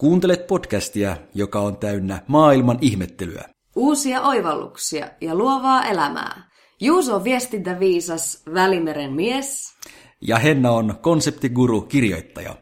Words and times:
Kuuntelet 0.00 0.46
podcastia, 0.46 1.16
joka 1.34 1.60
on 1.60 1.76
täynnä 1.76 2.22
maailman 2.26 2.78
ihmettelyä. 2.80 3.44
Uusia 3.76 4.22
oivalluksia 4.22 5.08
ja 5.20 5.34
luovaa 5.34 5.84
elämää. 5.84 6.50
Juuso 6.80 7.16
on 7.16 7.24
viestintäviisas 7.24 8.42
Välimeren 8.54 9.12
mies. 9.12 9.74
Ja 10.20 10.38
Henna 10.38 10.70
on 10.70 10.94
konseptiguru 11.00 11.80
kirjoittaja. 11.80 12.54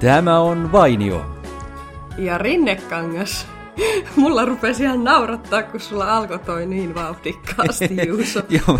Tämä 0.00 0.40
on 0.40 0.72
Vainio. 0.72 1.26
Ja 2.18 2.38
Rinnekangas. 2.38 3.57
Mulla 4.16 4.44
rupesi 4.44 4.82
ihan 4.82 5.04
naurattaa, 5.04 5.62
kun 5.62 5.80
sulla 5.80 6.16
alkoi 6.16 6.38
toi 6.38 6.66
niin 6.66 6.94
vauhdikkaasti, 6.94 7.96
Juuso. 8.08 8.40
Joo. 8.48 8.78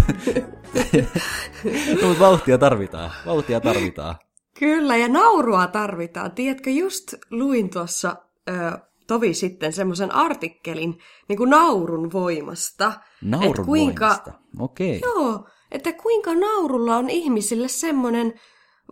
no, 2.03 2.09
mutta 2.09 2.21
vauhtia 2.21 2.59
tarvitaan. 2.59 3.11
Vauhtia 3.27 3.61
tarvitaan. 3.61 4.15
Kyllä, 4.59 4.97
ja 4.97 5.09
naurua 5.09 5.67
tarvitaan. 5.67 6.33
Tiedätkö, 6.33 6.71
just 6.71 7.15
luin 7.31 7.71
tuossa 7.71 8.17
ö, 8.49 8.79
tovi 9.07 9.35
sitten 9.35 9.73
semmoisen 9.73 10.15
artikkelin 10.15 10.99
niin 11.29 11.37
kuin 11.37 11.51
naurun 11.51 12.13
voimasta. 12.13 12.93
Naurun 13.23 13.67
kuinka, 13.67 14.05
voimasta? 14.07 14.33
Okei. 14.59 14.99
Okay. 14.99 15.11
Joo, 15.11 15.49
että 15.71 15.93
kuinka 15.93 16.35
naurulla 16.35 16.97
on 16.97 17.11
ihmisille 17.11 17.69
semmoinen 17.69 18.35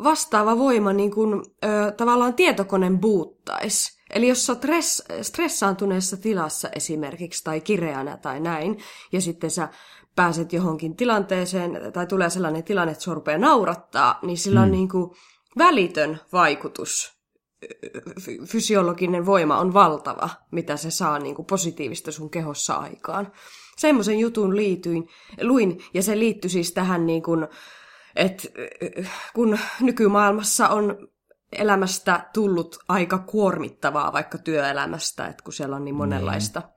vastaava 0.05 0.59
voima 0.59 0.93
niin 0.93 1.11
kuin 1.11 1.43
ö, 1.65 1.93
tavallaan 1.97 2.35
tietokoneen 2.35 2.99
buuttaisi. 2.99 3.96
Eli 4.11 4.29
jos 4.29 4.51
olet 4.51 4.65
res, 4.65 5.05
stressaantuneessa 5.23 6.17
tilassa 6.17 6.69
esimerkiksi 6.77 7.45
tai 7.45 7.61
kireänä 7.61 8.17
tai 8.17 8.41
näin, 8.41 8.79
ja 9.13 9.21
sitten 9.21 9.51
sä 9.51 9.69
pääset 10.17 10.53
johonkin 10.53 10.97
tilanteeseen, 10.97 11.93
tai 11.93 12.07
tulee 12.07 12.31
sellainen 12.31 12.65
tilanne, 12.65 12.93
että 12.93 13.05
sua 13.05 13.15
rupeaa 13.15 13.39
naurattaa, 13.39 14.19
niin 14.23 14.39
sillä 14.39 14.61
on 14.61 14.69
mm. 14.69 14.73
niin 14.73 14.89
kuin 14.89 15.11
välitön 15.59 16.21
vaikutus. 16.33 17.17
Fysiologinen 18.47 19.27
voima 19.27 19.59
on 19.59 19.75
valtava, 19.75 20.31
mitä 20.51 20.77
se 20.77 20.91
saa 20.91 21.19
niin 21.19 21.35
kuin 21.35 21.47
positiivista 21.47 22.13
sun 22.13 22.31
kehossa 22.31 22.75
aikaan. 22.75 23.33
Semmoisen 23.77 24.19
jutun 24.19 24.57
liityin, 24.57 25.09
luin, 25.43 25.81
ja 25.95 26.03
se 26.03 26.19
liittyi 26.19 26.51
siis 26.51 26.73
tähän, 26.73 27.07
niin 27.07 27.23
kuin, 27.23 27.49
että 28.17 28.49
kun 29.35 29.59
nykymaailmassa 29.81 30.69
on 30.69 31.09
elämästä 31.53 32.31
tullut 32.35 32.79
aika 32.89 33.19
kuormittavaa 33.19 34.13
vaikka 34.13 34.39
työelämästä, 34.39 35.27
että 35.27 35.45
kun 35.45 35.53
siellä 35.53 35.77
on 35.77 35.85
niin 35.85 35.95
monenlaista, 35.95 36.61
niin. 36.61 36.71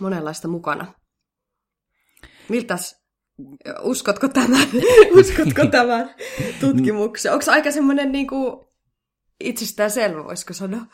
monenlaista 0.00 0.48
mukana. 0.48 0.94
Miltäs, 2.48 3.04
uskotko 3.82 4.28
tämän, 4.28 4.68
uskotko 5.20 5.66
tämän 5.66 6.14
tutkimuksen? 6.60 7.32
Onko 7.32 7.44
aika 7.48 7.70
semmoinen 7.70 8.12
niin 8.12 8.26
kuin 8.26 8.66
itsestäänselvä, 9.40 10.24
voisiko 10.24 10.52
sanoa? 10.52 10.86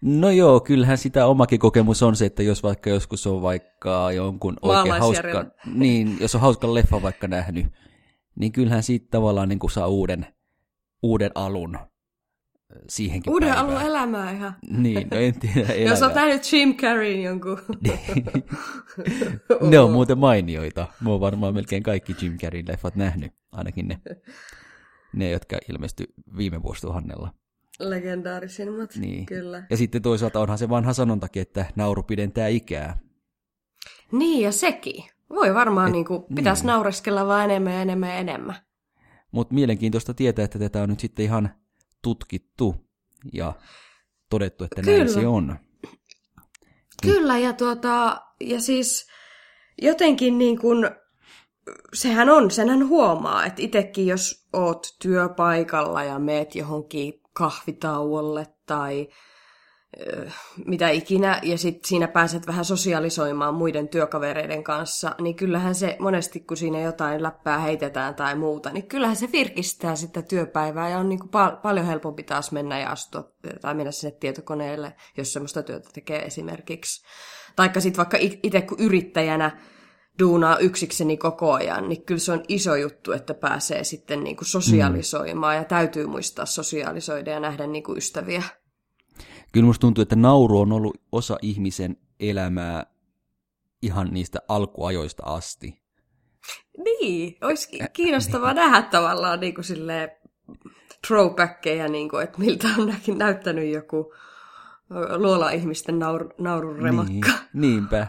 No 0.00 0.30
joo, 0.30 0.60
kyllähän 0.60 0.98
sitä 0.98 1.26
omakin 1.26 1.58
kokemus 1.58 2.02
on 2.02 2.16
se, 2.16 2.26
että 2.26 2.42
jos 2.42 2.62
vaikka 2.62 2.90
joskus 2.90 3.26
on 3.26 3.42
vaikka 3.42 4.12
jonkun 4.12 4.56
oikein 4.62 5.00
hauska, 5.00 5.44
niin 5.74 6.16
jos 6.20 6.34
on 6.34 6.40
hauska 6.40 6.74
leffa 6.74 7.02
vaikka 7.02 7.28
nähnyt, 7.28 7.66
niin 8.36 8.52
kyllähän 8.52 8.82
siitä 8.82 9.06
tavallaan 9.10 9.48
niin 9.48 9.58
kuin 9.58 9.70
saa 9.70 9.88
uuden, 9.88 10.26
uuden 11.02 11.30
alun 11.34 11.78
siihenkin 12.88 13.32
Uuden 13.32 13.48
päivään. 13.48 13.66
alun 13.66 13.82
elämää 13.82 14.32
ihan. 14.32 14.56
Niin, 14.70 15.08
no 15.10 15.16
en 15.16 15.40
tiedä 15.40 15.72
elämää. 15.72 15.90
Jos 15.90 16.02
olet 16.02 16.14
nähnyt 16.14 16.52
Jim 16.52 16.74
Carreyn 16.76 17.22
jonkun. 17.22 17.58
ne 19.70 19.78
on 19.78 19.92
muuten 19.92 20.18
mainioita. 20.18 20.88
Mä 21.00 21.10
oon 21.10 21.20
varmaan 21.20 21.54
melkein 21.54 21.82
kaikki 21.82 22.16
Jim 22.22 22.38
Carreyn 22.38 22.68
leffat 22.68 22.96
nähnyt, 22.96 23.32
ainakin 23.52 23.88
ne, 23.88 24.00
ne 25.12 25.30
jotka 25.30 25.56
ilmestyi 25.70 26.06
viime 26.36 26.62
vuosituhannella. 26.62 27.34
Legendaarisimmat, 27.78 28.96
niin. 28.96 29.26
kyllä. 29.26 29.62
Ja 29.70 29.76
sitten 29.76 30.02
toisaalta 30.02 30.40
onhan 30.40 30.58
se 30.58 30.68
vanha 30.68 30.92
sanontakin, 30.92 31.42
että 31.42 31.64
nauru 31.76 32.02
pidentää 32.02 32.48
ikää. 32.48 32.98
Niin, 34.12 34.44
ja 34.44 34.52
sekin. 34.52 35.04
Voi 35.30 35.54
varmaan, 35.54 35.86
Et, 35.86 35.92
niin 35.92 36.04
kuin, 36.04 36.22
pitäisi 36.34 36.62
niin. 36.62 36.66
naureskella 36.66 37.26
vaan 37.26 37.44
enemmän 37.44 37.72
ja 37.72 37.82
enemmän 37.82 38.08
ja 38.08 38.16
enemmän. 38.16 38.54
Mutta 39.32 39.54
mielenkiintoista 39.54 40.14
tietää, 40.14 40.44
että 40.44 40.58
tätä 40.58 40.82
on 40.82 40.88
nyt 40.88 41.00
sitten 41.00 41.24
ihan 41.24 41.50
tutkittu 42.04 42.76
ja 43.32 43.52
todettu, 44.30 44.64
että 44.64 44.82
Kyllä. 44.82 44.98
näin 44.98 45.12
se 45.12 45.26
on. 45.26 45.58
Kyllä, 47.02 47.38
ja, 47.38 47.52
tuota, 47.52 48.20
ja 48.40 48.60
siis 48.60 49.06
jotenkin 49.82 50.38
niin 50.38 50.58
kuin, 50.58 50.90
sehän 51.94 52.30
on, 52.30 52.50
senhän 52.50 52.88
huomaa, 52.88 53.46
että 53.46 53.62
itsekin 53.62 54.06
jos 54.06 54.48
oot 54.52 54.86
työpaikalla 55.02 56.04
ja 56.04 56.18
meet 56.18 56.54
johonkin 56.54 57.20
kahvitauolle 57.32 58.46
tai 58.66 59.08
mitä 60.66 60.88
ikinä, 60.88 61.40
ja 61.42 61.58
sitten 61.58 61.88
siinä 61.88 62.08
pääset 62.08 62.46
vähän 62.46 62.64
sosialisoimaan 62.64 63.54
muiden 63.54 63.88
työkavereiden 63.88 64.64
kanssa, 64.64 65.14
niin 65.20 65.36
kyllähän 65.36 65.74
se 65.74 65.96
monesti, 65.98 66.40
kun 66.40 66.56
siinä 66.56 66.80
jotain 66.80 67.22
läppää 67.22 67.58
heitetään 67.58 68.14
tai 68.14 68.34
muuta, 68.34 68.70
niin 68.70 68.86
kyllähän 68.86 69.16
se 69.16 69.28
virkistää 69.32 69.96
sitä 69.96 70.22
työpäivää 70.22 70.88
ja 70.88 70.98
on 70.98 71.08
niin 71.08 71.18
kuin 71.18 71.28
pal- 71.28 71.56
paljon 71.56 71.86
helpompi 71.86 72.22
taas 72.22 72.52
mennä 72.52 72.80
ja 72.80 72.90
astua 72.90 73.32
tai 73.60 73.74
mennä 73.74 73.92
sinne 73.92 74.16
tietokoneelle, 74.20 74.94
jos 75.16 75.32
semmoista 75.32 75.62
työtä 75.62 75.88
tekee 75.92 76.22
esimerkiksi. 76.22 77.04
Taikka 77.56 77.80
sitten 77.80 77.96
vaikka 77.96 78.16
itse 78.20 78.62
kun 78.62 78.80
yrittäjänä 78.80 79.58
duunaa 80.18 80.58
yksikseni 80.58 81.16
koko 81.16 81.52
ajan, 81.52 81.88
niin 81.88 82.04
kyllä 82.04 82.18
se 82.18 82.32
on 82.32 82.42
iso 82.48 82.76
juttu, 82.76 83.12
että 83.12 83.34
pääsee 83.34 83.84
sitten 83.84 84.24
niin 84.24 84.36
kuin 84.36 84.48
sosialisoimaan 84.48 85.56
mm. 85.56 85.58
ja 85.58 85.64
täytyy 85.64 86.06
muistaa 86.06 86.46
sosialisoida 86.46 87.30
ja 87.30 87.40
nähdä 87.40 87.66
niin 87.66 87.84
kuin 87.84 87.98
ystäviä 87.98 88.42
kyllä 89.54 89.66
musta 89.66 89.80
tuntuu, 89.80 90.02
että 90.02 90.16
nauru 90.16 90.60
on 90.60 90.72
ollut 90.72 91.02
osa 91.12 91.38
ihmisen 91.42 91.96
elämää 92.20 92.86
ihan 93.82 94.08
niistä 94.10 94.38
alkuajoista 94.48 95.22
asti. 95.26 95.82
Niin, 96.84 97.36
olisi 97.40 97.78
kiinnostavaa 97.92 98.54
nähdä 98.54 98.82
tavallaan 98.82 99.40
niin 99.40 99.54
kuin 99.54 99.64
silleen 99.64 100.10
throwbackkejä, 101.06 101.88
niin 101.88 102.08
kuin, 102.08 102.24
että 102.24 102.38
miltä 102.38 102.68
on 102.78 102.94
näyttänyt 103.18 103.72
joku 103.72 104.14
luola-ihmisten 105.16 105.98
naur, 105.98 106.34
naurun 106.38 106.78
remakka. 106.78 107.28
Niin, 107.28 107.30
niinpä, 107.52 108.06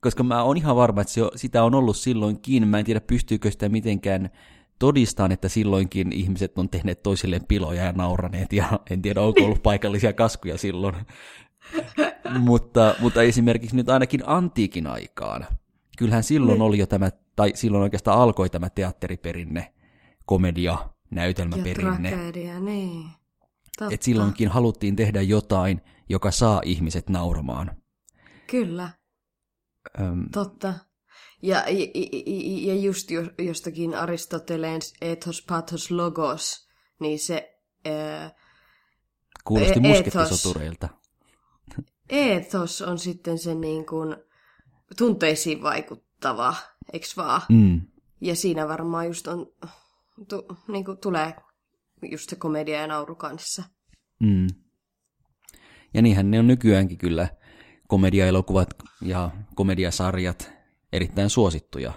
koska 0.00 0.22
mä 0.22 0.42
oon 0.42 0.56
ihan 0.56 0.76
varma, 0.76 1.00
että 1.00 1.12
se, 1.12 1.20
sitä 1.36 1.64
on 1.64 1.74
ollut 1.74 1.96
silloinkin. 1.96 2.68
Mä 2.68 2.78
en 2.78 2.84
tiedä, 2.84 3.00
pystyykö 3.00 3.50
sitä 3.50 3.68
mitenkään 3.68 4.30
todistaan, 4.78 5.32
että 5.32 5.48
silloinkin 5.48 6.12
ihmiset 6.12 6.58
on 6.58 6.68
tehneet 6.68 7.02
toisilleen 7.02 7.44
piloja 7.48 7.84
ja 7.84 7.92
nauraneet, 7.92 8.52
ja 8.52 8.80
en 8.90 9.02
tiedä, 9.02 9.20
onko 9.20 9.44
ollut 9.44 9.62
paikallisia 9.62 10.12
kaskuja 10.12 10.58
silloin. 10.58 10.94
mutta, 12.38 12.94
mutta 13.00 13.22
esimerkiksi 13.22 13.76
nyt 13.76 13.88
ainakin 13.88 14.22
antiikin 14.26 14.86
aikaan, 14.86 15.46
kyllähän 15.98 16.24
silloin 16.24 16.58
niin. 16.58 16.62
oli 16.62 16.78
jo 16.78 16.86
tämä, 16.86 17.10
tai 17.36 17.52
silloin 17.54 17.82
oikeastaan 17.82 18.18
alkoi 18.18 18.50
tämä 18.50 18.70
teatteriperinne, 18.70 19.72
komedia, 20.26 20.78
näytelmäperinne. 21.10 22.10
Ja 22.10 22.16
tragedia, 22.16 22.60
niin. 22.60 23.06
Et 23.90 24.02
silloinkin 24.02 24.48
haluttiin 24.48 24.96
tehdä 24.96 25.22
jotain, 25.22 25.80
joka 26.08 26.30
saa 26.30 26.62
ihmiset 26.64 27.08
nauramaan. 27.08 27.70
Kyllä. 28.46 28.90
Öm, 30.00 30.30
Totta. 30.32 30.74
Ja, 31.42 31.64
ja 32.62 32.74
just 32.74 33.08
jostakin 33.38 33.94
Aristoteleen 33.94 34.80
ethos, 35.00 35.42
pathos, 35.48 35.90
logos, 35.90 36.68
niin 37.00 37.18
se... 37.18 37.58
Ää, 37.84 38.30
Kuulosti 39.44 39.78
e- 39.84 39.88
muskettisotureilta. 39.88 40.88
Ethos 42.10 42.82
on 42.82 42.98
sitten 42.98 43.38
se 43.38 43.54
niin 43.54 43.86
kuin 43.86 44.16
tunteisiin 44.96 45.62
vaikuttava, 45.62 46.54
eikö 46.92 47.06
vaan? 47.16 47.42
Mm. 47.48 47.80
Ja 48.20 48.36
siinä 48.36 48.68
varmaan 48.68 49.06
just 49.06 49.26
on, 49.26 49.46
tu, 50.28 50.46
niin 50.68 50.84
kuin 50.84 50.98
tulee 50.98 51.34
just 52.10 52.30
se 52.30 52.36
komedia 52.36 52.80
ja 52.80 52.86
nauru 52.86 53.14
kanssa. 53.14 53.62
Mm. 54.20 54.46
Ja 55.94 56.02
niinhän 56.02 56.30
ne 56.30 56.38
on 56.38 56.46
nykyäänkin 56.46 56.98
kyllä 56.98 57.28
komediaelokuvat 57.88 58.68
ja 59.02 59.30
komediasarjat 59.54 60.57
erittäin 60.92 61.30
suosittuja. 61.30 61.92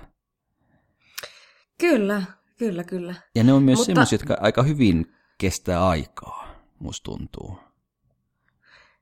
Kyllä, 1.77 2.23
kyllä, 2.57 2.83
kyllä. 2.83 3.15
Ja 3.35 3.43
ne 3.43 3.53
on 3.53 3.63
myös 3.63 3.77
Mutta... 3.77 3.85
semmoisia, 3.85 4.15
jotka 4.15 4.37
aika 4.41 4.63
hyvin 4.63 5.13
kestää 5.37 5.87
aikaa, 5.87 6.55
musta 6.79 7.03
tuntuu. 7.03 7.57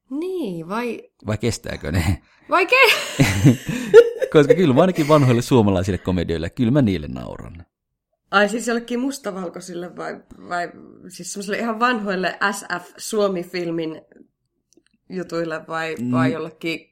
Niin, 0.09 0.69
vai... 0.69 1.09
Vai 1.27 1.37
kestääkö 1.37 1.91
ne? 1.91 2.21
Vai 2.49 2.65
ke... 2.65 2.75
Koska 4.33 4.53
kyllä 4.53 4.81
ainakin 4.81 5.07
vanhoille 5.07 5.41
suomalaisille 5.41 5.97
komedioille, 5.97 6.49
kyllä 6.49 6.71
mä 6.71 6.81
niille 6.81 7.07
nauran. 7.07 7.65
Ai 8.31 8.49
siis 8.49 8.67
jollekin 8.67 8.99
mustavalkoisille 8.99 9.95
vai, 9.95 10.19
vai 10.49 10.71
siis 11.07 11.33
semmoisille 11.33 11.57
ihan 11.57 11.79
vanhoille 11.79 12.39
SF 12.51 12.93
Suomi-filmin 12.97 14.01
jutuille 15.09 15.67
vai, 15.67 15.95
mm. 15.99 16.11
vai 16.11 16.31
jollekin 16.31 16.89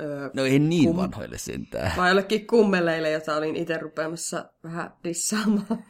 Öö, 0.00 0.30
No 0.34 0.44
ei 0.44 0.58
niin 0.58 0.96
vanhoille 0.96 1.38
sentään. 1.38 1.92
vai 1.96 2.10
jollekin 2.10 2.46
kummeleille, 2.46 3.10
jota 3.10 3.36
olin 3.36 3.56
itse 3.56 3.78
rupeamassa 3.78 4.44
vähän 4.64 4.92
dissaamaan. 5.04 5.84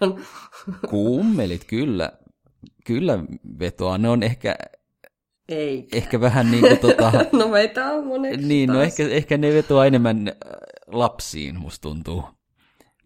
Kummelit, 0.90 1.64
kyllä. 1.64 2.12
Kyllä 2.86 3.18
vetoaa. 3.58 3.98
Ne 3.98 4.08
on 4.08 4.22
ehkä, 4.22 4.56
ei. 5.48 5.88
ehkä 5.92 6.20
vähän 6.20 6.50
niin 6.50 6.60
kuin 6.60 6.78
tota... 6.78 7.12
No 7.32 7.48
meitä 7.48 7.86
on 7.92 8.06
moneksi 8.06 8.46
niin, 8.46 8.68
no 8.68 8.74
taas. 8.74 8.86
ehkä, 8.86 9.08
ehkä 9.14 9.38
ne 9.38 9.52
vetoaa 9.54 9.86
enemmän 9.86 10.32
lapsiin, 10.86 11.58
musta 11.60 11.82
tuntuu. 11.88 12.24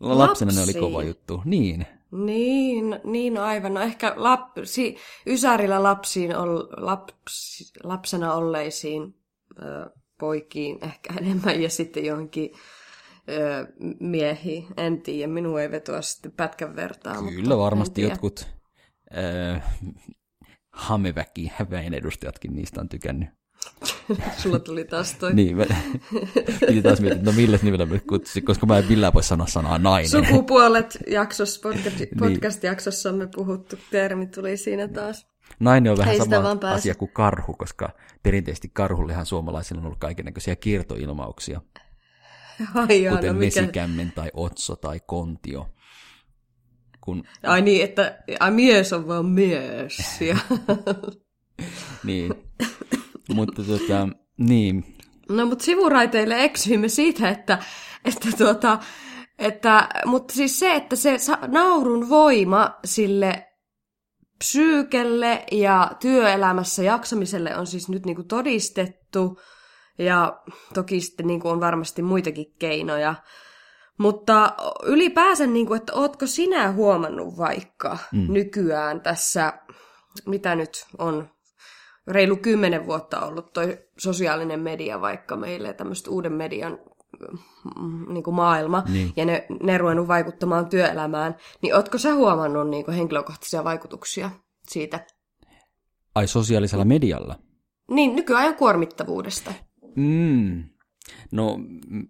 Lapsena 0.01 0.53
ne 0.53 0.59
oli 0.59 0.67
Lapsiin? 0.67 0.85
kova 0.85 1.03
juttu. 1.03 1.43
Niin. 1.45 1.87
Niin, 2.13 3.01
niin 3.05 3.39
aivan. 3.39 3.75
No 3.75 3.81
ehkä 3.81 4.13
lapsi, 4.17 4.97
Ysärillä 5.27 5.83
lapsiin, 5.83 6.37
ol, 6.37 6.57
lapsi, 6.77 7.65
lapsena 7.85 8.35
olleisiin 8.35 9.15
ö, 9.63 9.91
poikiin 10.19 10.79
ehkä 10.85 11.15
enemmän 11.21 11.63
ja 11.63 11.71
sitten 11.71 12.05
johonkin 12.05 12.51
ö, 13.29 13.67
miehiin. 14.01 14.67
En 14.77 15.03
tiedä, 15.03 15.33
minun 15.33 15.61
ei 15.61 15.71
vetoa 15.71 16.03
sitten 16.03 16.33
pätkän 16.33 16.77
vertaa. 16.77 17.23
Kyllä 17.23 17.59
varmasti 17.59 18.03
jotkut 18.03 18.47
äh, 19.55 19.63
hameväki, 20.73 21.53
väen 21.71 21.95
edustajatkin 21.95 22.55
niistä 22.55 22.81
on 22.81 22.89
tykännyt. 22.89 23.29
Sulla 24.43 24.59
tuli 24.59 24.85
taas 24.85 25.15
toi 25.15 25.35
Niin, 25.35 25.57
mä, 25.57 25.65
piti 26.61 26.83
taas 26.83 27.01
miettiä, 27.01 27.23
no 27.23 27.33
millä 27.33 27.59
nimellä 27.63 27.87
mä 27.87 27.99
kutsusin, 28.09 28.45
koska 28.45 28.67
mä 28.67 28.79
en 28.79 28.85
millään 28.89 29.15
voi 29.15 29.23
sanoa 29.23 29.47
sanaa 29.47 29.79
nainen. 29.79 30.11
sukupuolet 30.11 30.99
jaksossa, 31.07 31.61
podcast, 31.63 31.99
Niin. 31.99 32.11
podcast-jaksossamme 32.19 33.29
puhuttu 33.35 33.77
termi 33.91 34.27
tuli 34.27 34.57
siinä 34.57 34.89
taas. 34.89 35.27
Nainen 35.61 35.93
on 35.93 35.99
vähän 35.99 36.15
Ei 36.15 36.19
sama 36.19 36.73
asia 36.73 36.95
kuin 36.95 37.11
karhu, 37.13 37.53
koska 37.53 37.91
perinteisesti 38.23 38.71
karhullehan 38.73 39.27
suomalaisilla 39.27 39.81
on 39.81 39.87
ollut 39.87 39.99
kaikennäköisiä 39.99 40.57
kiertoilmauksia, 40.57 41.61
Ai, 42.75 43.03
jaa, 43.03 43.17
kuten 43.17 43.35
no 43.35 43.39
mikä... 43.41 43.61
mesikämmen 43.61 44.13
tai 44.15 44.31
otso 44.35 44.77
tai 44.77 45.01
kontio. 45.07 45.69
Kun, 47.01 47.25
Ai 47.43 47.63
niin, 47.63 47.85
että 47.85 48.19
ai, 48.41 48.51
mies 48.51 48.93
on 48.93 49.09
vaan 49.09 49.27
mies. 49.27 50.21
Ja... 50.21 50.37
niin. 52.05 52.35
Mutta 53.35 53.63
tota, 53.63 54.09
niin, 54.39 54.97
No 55.29 55.47
mutta 55.47 55.65
sivuraiteille 55.65 56.45
eksyimme 56.45 56.89
siitä, 56.89 57.29
että, 57.29 57.59
että 58.05 58.29
tuota, 58.39 58.79
että, 59.39 59.89
mutta 60.07 60.35
siis 60.35 60.59
se, 60.59 60.75
että 60.75 60.97
se 60.97 61.17
naurun 61.47 62.09
voima 62.09 62.79
sille 62.85 63.47
psyykelle 64.39 65.45
ja 65.53 65.91
työelämässä 66.01 66.83
jaksamiselle 66.83 67.57
on 67.57 67.67
siis 67.67 67.89
nyt 67.89 68.07
niinku 68.07 68.23
todistettu, 68.23 69.41
ja 69.99 70.43
toki 70.75 71.01
sitten 71.01 71.27
niinku 71.27 71.49
on 71.49 71.61
varmasti 71.61 72.03
muitakin 72.03 72.55
keinoja. 72.59 73.15
Mutta 73.99 74.53
ylipäänsä, 74.83 75.47
niinku, 75.47 75.75
että 75.75 75.93
ootko 75.95 76.27
sinä 76.27 76.73
huomannut 76.73 77.39
vaikka 77.39 77.99
mm. 78.13 78.33
nykyään 78.33 79.01
tässä, 79.01 79.53
mitä 80.27 80.55
nyt 80.55 80.87
on 80.99 81.31
reilu 82.07 82.37
kymmenen 82.37 82.87
vuotta 82.87 83.21
ollut 83.21 83.53
toi 83.53 83.79
sosiaalinen 83.99 84.61
media 84.61 85.01
vaikka 85.01 85.37
meille, 85.37 85.73
tämmöistä 85.73 86.11
uuden 86.11 86.33
median 86.33 86.79
niin 88.09 88.23
kuin 88.25 88.35
maailma, 88.35 88.83
Niin. 88.89 89.13
ja 89.17 89.25
ne, 89.25 89.47
ne 89.63 89.79
ruvennut 89.79 90.09
vaikuttamaan 90.09 90.69
työelämään, 90.69 91.37
niin 91.63 91.75
ootko 91.75 91.99
sä 91.99 92.15
huomannut 92.15 92.69
niin 92.69 92.85
kuin 92.85 92.95
henkilökohtaisia 92.97 93.65
vaikutuksia 93.65 94.31
siitä? 94.69 95.07
ai 96.15 96.27
sosiaalisella 96.29 96.85
medialla. 96.85 97.39
Niin, 97.91 98.17
nykyajan 98.17 98.55
kuormittavuudesta. 98.55 99.53
Mm. 99.97 100.65
No, 101.33 101.57
mm, 101.89 102.09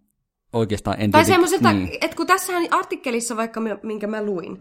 oikeastaan 0.53 1.01
en 1.01 1.11
Tai 1.11 1.25
semmoisesta, 1.25 1.73
niin. 1.73 1.99
että 2.01 2.17
kun 2.17 2.27
tässähän 2.27 2.67
artikkelissa 2.71 3.37
vaikka, 3.37 3.61
mi- 3.61 3.79
minkä 3.83 4.07
mä 4.07 4.23
luin, 4.23 4.59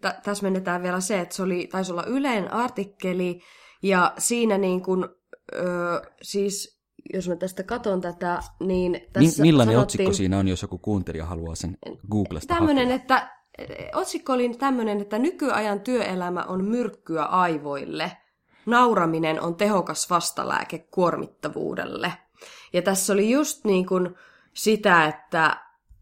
tä- 0.00 0.20
täsmennetään 0.24 0.82
vielä 0.82 1.00
se, 1.00 1.20
että 1.20 1.34
se 1.34 1.42
oli, 1.42 1.66
taisi 1.72 1.92
olla 1.92 2.04
Yleen 2.06 2.52
artikkeli, 2.52 3.40
ja 3.82 4.12
siinä 4.18 4.58
niin 4.58 4.82
kuin, 4.82 5.04
ö, 5.54 6.02
siis 6.22 6.79
jos 7.14 7.28
mä 7.28 7.36
tästä 7.36 7.62
katon 7.62 8.00
tätä, 8.00 8.42
niin 8.60 9.00
tässä 9.12 9.42
millainen 9.42 9.74
sanottiin, 9.74 10.00
otsikko 10.00 10.12
siinä 10.12 10.38
on, 10.38 10.48
jos 10.48 10.62
joku 10.62 10.78
kuuntelija 10.78 11.26
haluaa 11.26 11.54
sen 11.54 11.78
Googlesta 12.10 12.54
Tämmöinen, 12.54 12.84
hakea? 12.84 12.96
että 12.96 13.40
otsikko 13.94 14.32
oli 14.32 14.48
tämmöinen, 14.48 15.00
että 15.00 15.18
nykyajan 15.18 15.80
työelämä 15.80 16.42
on 16.42 16.64
myrkkyä 16.64 17.24
aivoille. 17.24 18.12
Nauraminen 18.66 19.42
on 19.42 19.54
tehokas 19.54 20.10
vastalääke 20.10 20.78
kuormittavuudelle. 20.78 22.12
Ja 22.72 22.82
tässä 22.82 23.12
oli 23.12 23.30
just 23.30 23.64
niin 23.64 23.86
kuin 23.86 24.14
sitä, 24.54 25.06
että, 25.06 25.56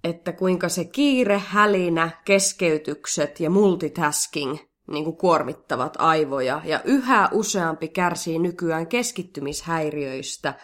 että 0.05 0.33
kuinka 0.33 0.69
se 0.69 0.85
kiire, 0.85 1.43
hälinä, 1.47 2.11
keskeytykset 2.25 3.41
ja 3.41 3.51
multitasking 3.51 4.59
niin 4.91 5.05
kuin 5.05 5.17
kuormittavat 5.17 5.97
aivoja. 5.99 6.61
Ja 6.65 6.81
yhä 6.85 7.29
useampi 7.33 7.89
kärsii 7.89 8.39
nykyään 8.39 8.87
keskittymishäiriöistä, 8.87 10.55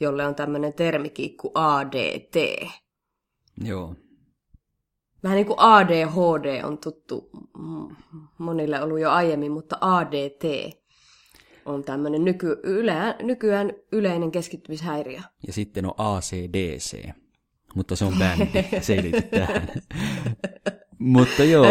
jolle 0.00 0.26
on 0.26 0.34
tämmöinen 0.34 0.72
termikin 0.72 1.36
kuin 1.36 1.52
ADT. 1.54 2.36
Joo. 3.64 3.94
Vähän 5.22 5.36
niin 5.36 5.46
kuin 5.46 5.58
ADHD 5.58 6.62
on 6.64 6.78
tuttu 6.78 7.30
monille 8.38 8.82
ollut 8.82 9.00
jo 9.00 9.10
aiemmin, 9.10 9.52
mutta 9.52 9.76
ADT 9.80 10.44
on 11.64 11.84
tämmöinen 11.84 12.24
nyky, 12.24 12.60
yle, 12.62 13.16
nykyään 13.22 13.72
yleinen 13.92 14.30
keskittymishäiriö. 14.30 15.20
Ja 15.46 15.52
sitten 15.52 15.86
on 15.86 15.94
ACDC, 15.98 17.08
mutta 17.74 17.96
se 17.96 18.04
on 18.04 18.14
bändi, 18.18 18.46
se 18.80 18.94
ei 18.94 19.02
liity 19.02 19.22
tähän. 19.22 19.68
mutta 20.98 21.44
joo, 21.44 21.66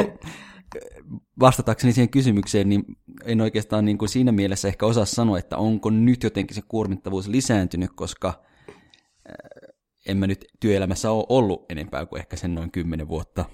vastatakseni 1.40 1.94
siihen 1.94 2.10
kysymykseen, 2.10 2.70
niin 2.70 2.86
en 3.26 3.42
oikeastaan 3.42 3.86
niin 3.86 3.98
kuin 3.98 4.10
siinä 4.10 4.32
mielessä 4.32 4.68
ehkä 4.68 4.86
osaa 4.86 5.06
sanoa, 5.06 5.38
että 5.40 5.58
onko 5.58 5.90
nyt 5.90 6.24
jotenkin 6.24 6.56
se 6.56 6.62
kuormittavuus 6.68 7.28
lisääntynyt, 7.28 7.92
koska 7.96 8.28
äh, 8.28 9.70
en 10.08 10.18
mä 10.18 10.28
nyt 10.28 10.46
työelämässä 10.60 11.12
ole 11.12 11.26
ollut 11.30 11.72
enempää 11.72 12.06
kuin 12.06 12.20
ehkä 12.20 12.36
sen 12.36 12.56
noin 12.56 12.72
kymmenen 12.72 13.08
vuotta. 13.08 13.46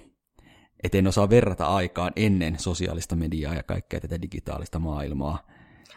Et 0.82 0.94
en 0.94 1.06
osaa 1.06 1.30
verrata 1.30 1.66
aikaan 1.66 2.12
ennen 2.16 2.58
sosiaalista 2.58 3.16
mediaa 3.16 3.54
ja 3.54 3.62
kaikkea 3.62 4.00
tätä 4.00 4.22
digitaalista 4.22 4.78
maailmaa. 4.78 5.46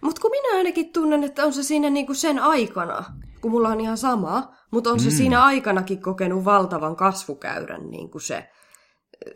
Mutta 0.04 0.22
kun 0.22 0.32
minä 0.32 0.58
ainakin 0.58 0.94
tunnen, 0.94 1.24
että 1.24 1.46
on 1.46 1.54
se 1.54 1.64
siinä 1.64 1.90
niinku 1.90 2.14
sen 2.14 2.40
aikana, 2.40 3.04
kun 3.42 3.52
mulla 3.52 3.70
on 3.70 3.82
ihan 3.82 3.98
sama, 3.98 4.56
mutta 4.72 4.92
on 4.92 5.00
se 5.00 5.12
siinä 5.12 5.44
aikanakin 5.44 6.02
kokenut 6.02 6.46
valtavan 6.46 6.96
kasvukäyrän 6.96 7.90
niinku 7.90 8.20
se, 8.20 8.50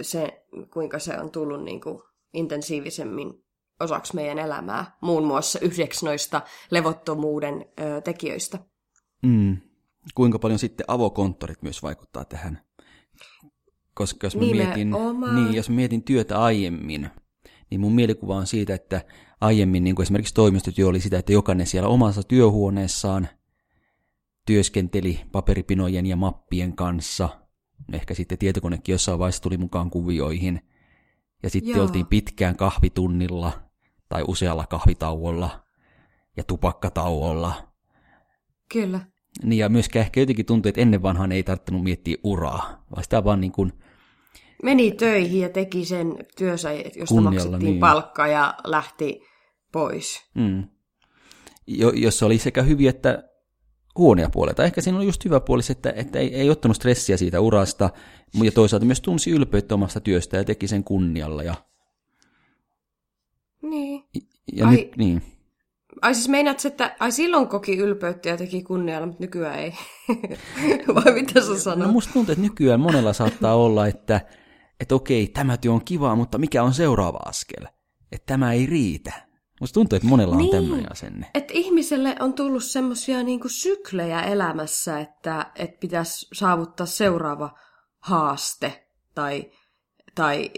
se, 0.02 0.46
kuinka 0.74 1.00
se 1.00 1.20
on 1.20 1.32
tullut 1.32 1.64
niinku 1.64 2.04
intensiivisemmin 2.34 3.44
osaksi 3.80 4.16
meidän 4.16 4.40
elämää, 4.40 4.98
muun 5.02 5.28
muassa 5.28 5.60
yhdeksi 5.60 6.06
noista 6.06 6.42
levottomuuden 6.72 7.66
ö, 7.80 8.02
tekijöistä. 8.02 8.60
Mm. 9.24 9.58
Kuinka 10.16 10.40
paljon 10.40 10.60
sitten 10.60 10.86
avokonttorit 10.88 11.62
myös 11.62 11.84
vaikuttaa 11.84 12.26
tähän? 12.26 12.62
Koska 13.94 14.28
jos 14.28 14.36
mä, 14.36 14.42
mietin, 14.42 14.92
niin, 15.36 15.54
jos 15.54 15.70
mä 15.70 15.76
mietin 15.76 16.04
työtä 16.04 16.42
aiemmin, 16.42 17.10
niin 17.70 17.82
mun 17.82 17.96
mielikuva 17.96 18.36
on 18.36 18.48
siitä, 18.48 18.74
että 18.74 19.02
aiemmin 19.42 19.84
niin 19.84 19.96
kuin 19.96 20.04
esimerkiksi 20.04 20.34
toimistotyö 20.34 20.88
oli 20.88 21.00
sitä, 21.00 21.18
että 21.18 21.34
jokainen 21.34 21.68
siellä 21.68 21.90
omassa 21.90 22.24
työhuoneessaan 22.24 23.28
työskenteli 24.46 25.20
paperipinojen 25.32 26.06
ja 26.06 26.16
mappien 26.16 26.76
kanssa. 26.76 27.30
Ehkä 27.94 28.14
sitten 28.14 28.38
tietokonekin 28.38 28.94
jossain 28.94 29.20
vaiheessa 29.20 29.44
tuli 29.44 29.58
mukaan 29.58 29.90
kuvioihin. 29.90 30.62
Ja 31.44 31.50
sitten 31.50 31.72
Joo. 31.72 31.84
oltiin 31.84 32.06
pitkään 32.06 32.56
kahvitunnilla 32.56 33.52
tai 34.10 34.24
usealla 34.28 34.68
kahvitauolla 34.68 35.64
ja 36.38 36.44
tupakkatauolla. 36.44 37.68
Kyllä. 38.72 39.00
Niin 39.44 39.60
ja 39.60 39.70
myöskään 39.70 40.06
ehkä 40.06 40.20
jotenkin 40.20 40.46
tuntui, 40.46 40.70
että 40.70 40.82
ennen 40.82 41.02
vanhaan 41.02 41.32
ei 41.32 41.44
tarvinnut 41.44 41.84
miettiä 41.84 42.18
uraa, 42.24 42.86
vaan 42.92 43.04
sitä 43.04 43.24
vaan 43.24 43.42
niin 43.42 43.52
kuin, 43.52 43.74
Meni 44.64 44.92
töihin 44.92 45.42
ja 45.42 45.50
teki 45.50 45.86
sen 45.86 46.16
työnsä, 46.38 46.74
josta 46.74 47.06
Kunnialla, 47.08 47.32
maksettiin 47.32 47.60
niin. 47.60 47.80
palkkaa 47.80 48.28
ja 48.28 48.54
lähti 48.64 49.22
pois. 49.72 50.22
mm, 50.36 50.64
jo, 51.68 51.90
jossa 51.90 52.26
oli 52.26 52.38
sekä 52.38 52.62
hyviä 52.62 52.90
että 52.90 53.30
huonoja 53.98 54.30
puolia. 54.30 54.54
Tai 54.54 54.66
ehkä 54.66 54.82
siinä 54.82 54.98
oli 54.98 55.06
just 55.06 55.26
hyvä 55.26 55.40
puoli 55.40 55.64
se, 55.64 55.72
että, 55.72 55.94
että 55.96 56.20
ei, 56.20 56.36
ei 56.36 56.50
ottanut 56.50 56.78
stressiä 56.78 57.18
siitä 57.18 57.40
urasta, 57.42 57.90
ja 58.44 58.52
toisaalta 58.52 58.86
myös 58.86 59.02
tunsi 59.02 59.32
ylpeyttä 59.32 59.76
omasta 59.76 60.00
työstä 60.00 60.38
ja 60.38 60.44
teki 60.44 60.68
sen 60.68 60.84
kunnialla. 60.84 61.44
Ja, 61.44 61.56
Niin. 63.62 64.04
ja 64.54 64.68
Ai- 64.68 64.76
nyt, 64.76 64.98
niin. 64.98 65.22
Ai 66.02 66.16
siis 66.16 66.28
meinaat, 66.30 66.66
että 66.66 66.96
ai 67.00 67.12
silloin 67.12 67.48
koki 67.48 67.78
ylpeyttä 67.78 68.30
ja 68.30 68.38
teki 68.38 68.64
kunnialla, 68.64 69.08
mutta 69.08 69.24
nykyään 69.24 69.60
ei. 69.60 69.74
Vai 70.96 71.14
mitä 71.14 71.42
sä 71.42 71.50
No 71.50 71.56
sanot? 71.58 71.92
musta 71.92 72.14
tuntuu, 72.14 72.32
että 72.32 72.42
nykyään 72.42 72.80
monella 72.80 73.14
saattaa 73.14 73.56
olla, 73.56 73.88
että, 73.88 74.22
että 74.80 74.96
okei, 74.96 75.28
tämä 75.28 75.58
työ 75.58 75.72
on 75.72 75.86
kivaa, 75.86 76.16
mutta 76.16 76.38
mikä 76.38 76.64
on 76.64 76.74
seuraava 76.74 77.20
askel? 77.26 77.68
Että 78.12 78.26
tämä 78.26 78.54
ei 78.54 78.66
riitä. 78.66 79.23
Musta 79.64 79.74
tuntuu, 79.74 79.96
että 79.96 80.08
monella 80.08 80.32
on 80.32 80.38
Niin. 80.38 80.52
tämmöinen 80.52 80.92
asenne. 80.92 81.30
Että 81.34 81.54
ihmiselle 81.54 82.16
on 82.20 82.34
tullut 82.34 82.64
semmoisia 82.64 83.24
niinku 83.24 83.50
syklejä 83.50 84.22
elämässä, 84.22 85.00
että, 85.00 85.52
että 85.56 85.78
pitäisi 85.80 86.28
saavuttaa 86.34 86.86
seuraava 86.86 87.58
haaste 88.00 88.88
tai, 89.16 89.52
tai 90.16 90.52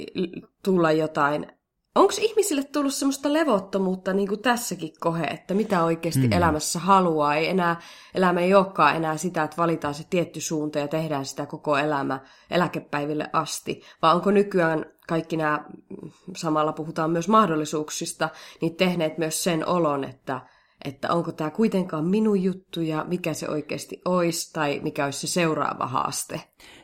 tulla 0.64 0.92
jotain. 0.92 1.48
Onko 1.96 2.14
ihmisille 2.20 2.64
tullut 2.64 2.94
semmoista 2.94 3.34
levottomuutta 3.34 4.14
niin 4.14 4.28
kuin 4.28 4.42
tässäkin 4.42 4.94
kohe, 5.00 5.24
että 5.24 5.54
mitä 5.54 5.84
oikeasti 5.84 6.28
mm. 6.28 6.32
elämässä 6.32 6.80
haluaa? 6.80 7.36
Ei 7.36 7.50
enää, 7.50 7.82
elämä 8.16 8.40
ei 8.40 8.54
olekaan 8.54 8.96
enää 8.96 9.18
sitä, 9.18 9.44
että 9.44 9.58
valitaan 9.58 9.94
se 9.94 10.04
tietty 10.10 10.42
suunta 10.42 10.80
ja 10.80 10.88
tehdään 10.88 11.26
sitä 11.26 11.46
koko 11.46 11.78
elämä 11.78 12.20
eläkepäiville 12.52 13.30
asti, 13.34 13.82
vaan 14.02 14.16
onko 14.16 14.32
nykyään 14.32 14.86
kaikki 15.08 15.38
nämä, 15.38 15.66
samalla 16.36 16.74
puhutaan 16.74 17.12
myös 17.12 17.28
mahdollisuuksista, 17.28 18.30
niin 18.62 18.76
tehneet 18.76 19.18
myös 19.18 19.44
sen 19.44 19.68
olon, 19.68 20.04
että, 20.04 20.42
että 20.86 21.14
onko 21.14 21.32
tämä 21.32 21.50
kuitenkaan 21.50 22.06
minun 22.06 22.44
juttu 22.44 22.82
ja 22.82 23.06
mikä 23.08 23.34
se 23.34 23.50
oikeasti 23.50 24.02
olisi 24.06 24.54
tai 24.54 24.80
mikä 24.84 25.06
olisi 25.06 25.28
se 25.28 25.34
seuraava 25.34 25.88
haaste. 25.88 26.42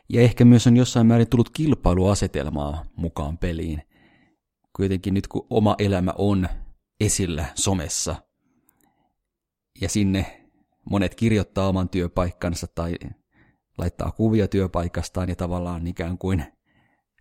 Ja 0.09 0.21
ehkä 0.21 0.45
myös 0.45 0.67
on 0.67 0.77
jossain 0.77 1.07
määrin 1.07 1.29
tullut 1.29 1.49
kilpailuasetelmaa 1.49 2.85
mukaan 2.95 3.37
peliin. 3.37 3.81
Kuitenkin 4.75 5.13
nyt 5.13 5.27
kun 5.27 5.47
oma 5.49 5.75
elämä 5.79 6.13
on 6.17 6.47
esillä 6.99 7.45
somessa 7.55 8.15
ja 9.81 9.89
sinne 9.89 10.49
monet 10.89 11.15
kirjoittaa 11.15 11.67
oman 11.67 11.89
työpaikkansa 11.89 12.67
tai 12.75 12.93
laittaa 13.77 14.11
kuvia 14.11 14.47
työpaikastaan 14.47 15.29
ja 15.29 15.35
tavallaan 15.35 15.87
ikään 15.87 16.17
kuin 16.17 16.45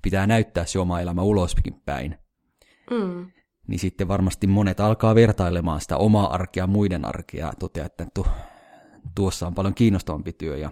pitää 0.03 0.27
näyttää 0.27 0.65
se 0.67 0.79
oma 0.79 1.01
elämä 1.01 1.23
uloskin 1.23 1.75
päin, 1.85 2.15
Mm. 2.91 3.31
niin 3.69 3.79
sitten 3.79 4.09
varmasti 4.09 4.47
monet 4.47 4.81
alkaa 4.81 5.15
vertailemaan 5.15 5.81
sitä 5.81 5.97
omaa 5.97 6.35
arkea 6.35 6.67
muiden 6.67 7.05
arkea 7.05 7.47
ja 7.47 7.53
toteaa, 7.59 7.87
että 7.87 8.07
tu, 8.15 8.27
tuossa 9.15 9.47
on 9.47 9.55
paljon 9.55 9.75
kiinnostavampi 9.75 10.33
työ 10.33 10.57
ja 10.57 10.71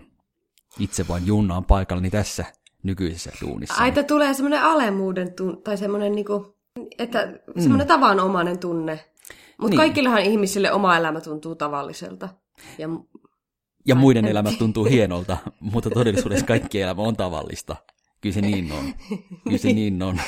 itse 0.79 1.09
vain 1.09 1.27
junnaan 1.27 1.65
paikallani 1.65 2.11
tässä 2.11 2.45
nykyisessä 2.83 3.31
duunissa. 3.41 3.75
Aita 3.83 4.03
tulee 4.03 4.35
semmoinen 4.35 4.63
alemmuuden 4.63 5.33
tunne, 5.35 5.61
tai 5.61 5.77
semmoinen 5.77 6.13
niinku, 6.15 6.57
että 6.99 7.33
semmoinen 7.59 7.87
mm. 7.87 7.89
tavanomainen 7.89 8.59
tunne. 8.59 9.05
Mutta 9.61 9.71
Niin. 9.71 9.77
kaikillehan 9.77 10.23
ihmisille 10.23 10.73
oma 10.73 10.97
elämä 10.97 11.21
tuntuu 11.21 11.55
tavalliselta. 11.55 12.29
Ja 12.79 12.89
Ja 13.87 13.95
muiden 13.95 14.25
elämä 14.25 14.53
tuntuu 14.59 14.85
hienolta, 14.85 15.37
mutta 15.73 15.91
todellisuudessa 15.91 16.47
kaikki 16.47 16.81
elämä 16.81 17.03
on 17.03 17.17
tavallista. 17.17 17.77
Kyllä 18.21 18.35
se 18.35 18.41
niin 18.41 18.73
on. 18.73 18.95
Kyllä 19.45 19.59
se 19.59 19.73
niin 19.73 20.03
on. 20.03 20.21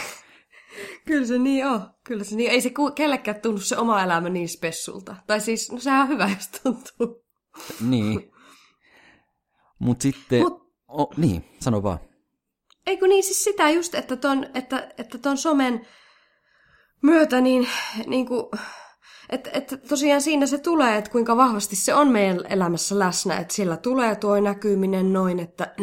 kyllä 1.07 1.27
se 1.27 1.39
niin 1.39 1.67
on. 1.67 1.91
Kyllä 2.05 2.25
se 2.25 2.37
niin. 2.37 2.51
Ei 2.51 2.61
se 2.61 2.73
kellekään 2.95 3.41
tunnu 3.41 3.61
se 3.61 3.77
oma 3.77 4.03
elämä 4.03 4.29
niin 4.29 4.49
spessulta. 4.49 5.17
Tai 5.27 5.41
siis, 5.41 5.73
no 5.73 5.79
sehän 5.79 6.03
on 6.03 6.09
hyvä, 6.09 6.29
jos 6.29 6.49
tuntuu. 6.49 7.25
Niin. 7.81 8.33
Mutta 9.79 10.03
sitten... 10.03 10.43
Mut- 10.43 10.71
O, 10.93 11.11
niin, 11.17 11.45
sano 11.61 11.83
vaan. 11.83 11.99
Eikö 12.87 13.07
niin 13.07 13.23
siis 13.23 13.45
sitä 13.45 13.71
just, 13.71 13.95
että 13.95 14.17
ton, 14.17 14.47
että, 14.55 14.89
että 14.99 15.19
ton 15.19 15.39
somen 15.39 15.87
myötä 17.03 17.41
niin, 17.41 17.69
niin 18.07 18.27
kuin, 18.27 18.47
että, 19.31 19.51
että 19.53 19.77
tosiaan 19.77 20.23
siinä 20.23 20.47
se 20.47 20.59
tulee, 20.59 20.97
että 20.97 21.11
kuinka 21.11 21.37
vahvasti 21.37 21.77
se 21.77 21.95
on 21.95 22.09
meidän 22.09 22.41
elämässä 22.49 22.99
läsnä, 22.99 23.39
että 23.39 23.55
sillä 23.55 23.77
tulee 23.77 24.17
tuo 24.17 24.41
näkyminen 24.41 25.13
noin, 25.13 25.41
että 25.41 25.75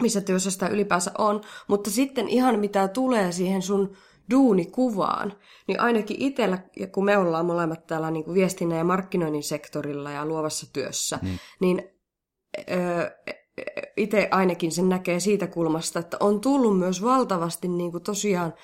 missä 0.00 0.20
työssä 0.20 0.50
sitä 0.50 0.68
ylipäänsä 0.68 1.10
on, 1.18 1.40
mutta 1.68 1.90
sitten 1.90 2.28
ihan 2.28 2.58
mitä 2.58 2.88
tulee 2.88 3.32
siihen 3.32 3.62
sun 3.62 3.96
duunikuvaan, 4.30 5.32
niin 5.66 5.80
ainakin 5.80 6.16
itsellä, 6.20 6.58
ja 6.76 6.86
kun 6.86 7.04
me 7.04 7.18
ollaan 7.18 7.46
molemmat 7.46 7.86
täällä 7.86 8.10
niin 8.10 8.24
kuin 8.24 8.34
viestinnän 8.34 8.78
ja 8.78 8.84
markkinoinnin 8.84 9.42
sektorilla 9.42 10.10
ja 10.10 10.26
luovassa 10.26 10.72
työssä, 10.72 11.18
Niin. 11.22 11.40
niin, 11.60 11.76
niin 11.76 11.90
öö, 12.70 13.10
itse 13.96 14.28
ainakin 14.30 14.72
sen 14.72 14.88
näkee 14.88 15.20
siitä 15.20 15.46
kulmasta, 15.46 15.98
että 15.98 16.16
on 16.20 16.40
tullut 16.40 16.78
myös 16.78 17.02
valtavasti 17.02 17.68
niin 17.68 17.92
kuin 17.92 18.04
tosiaan 18.04 18.54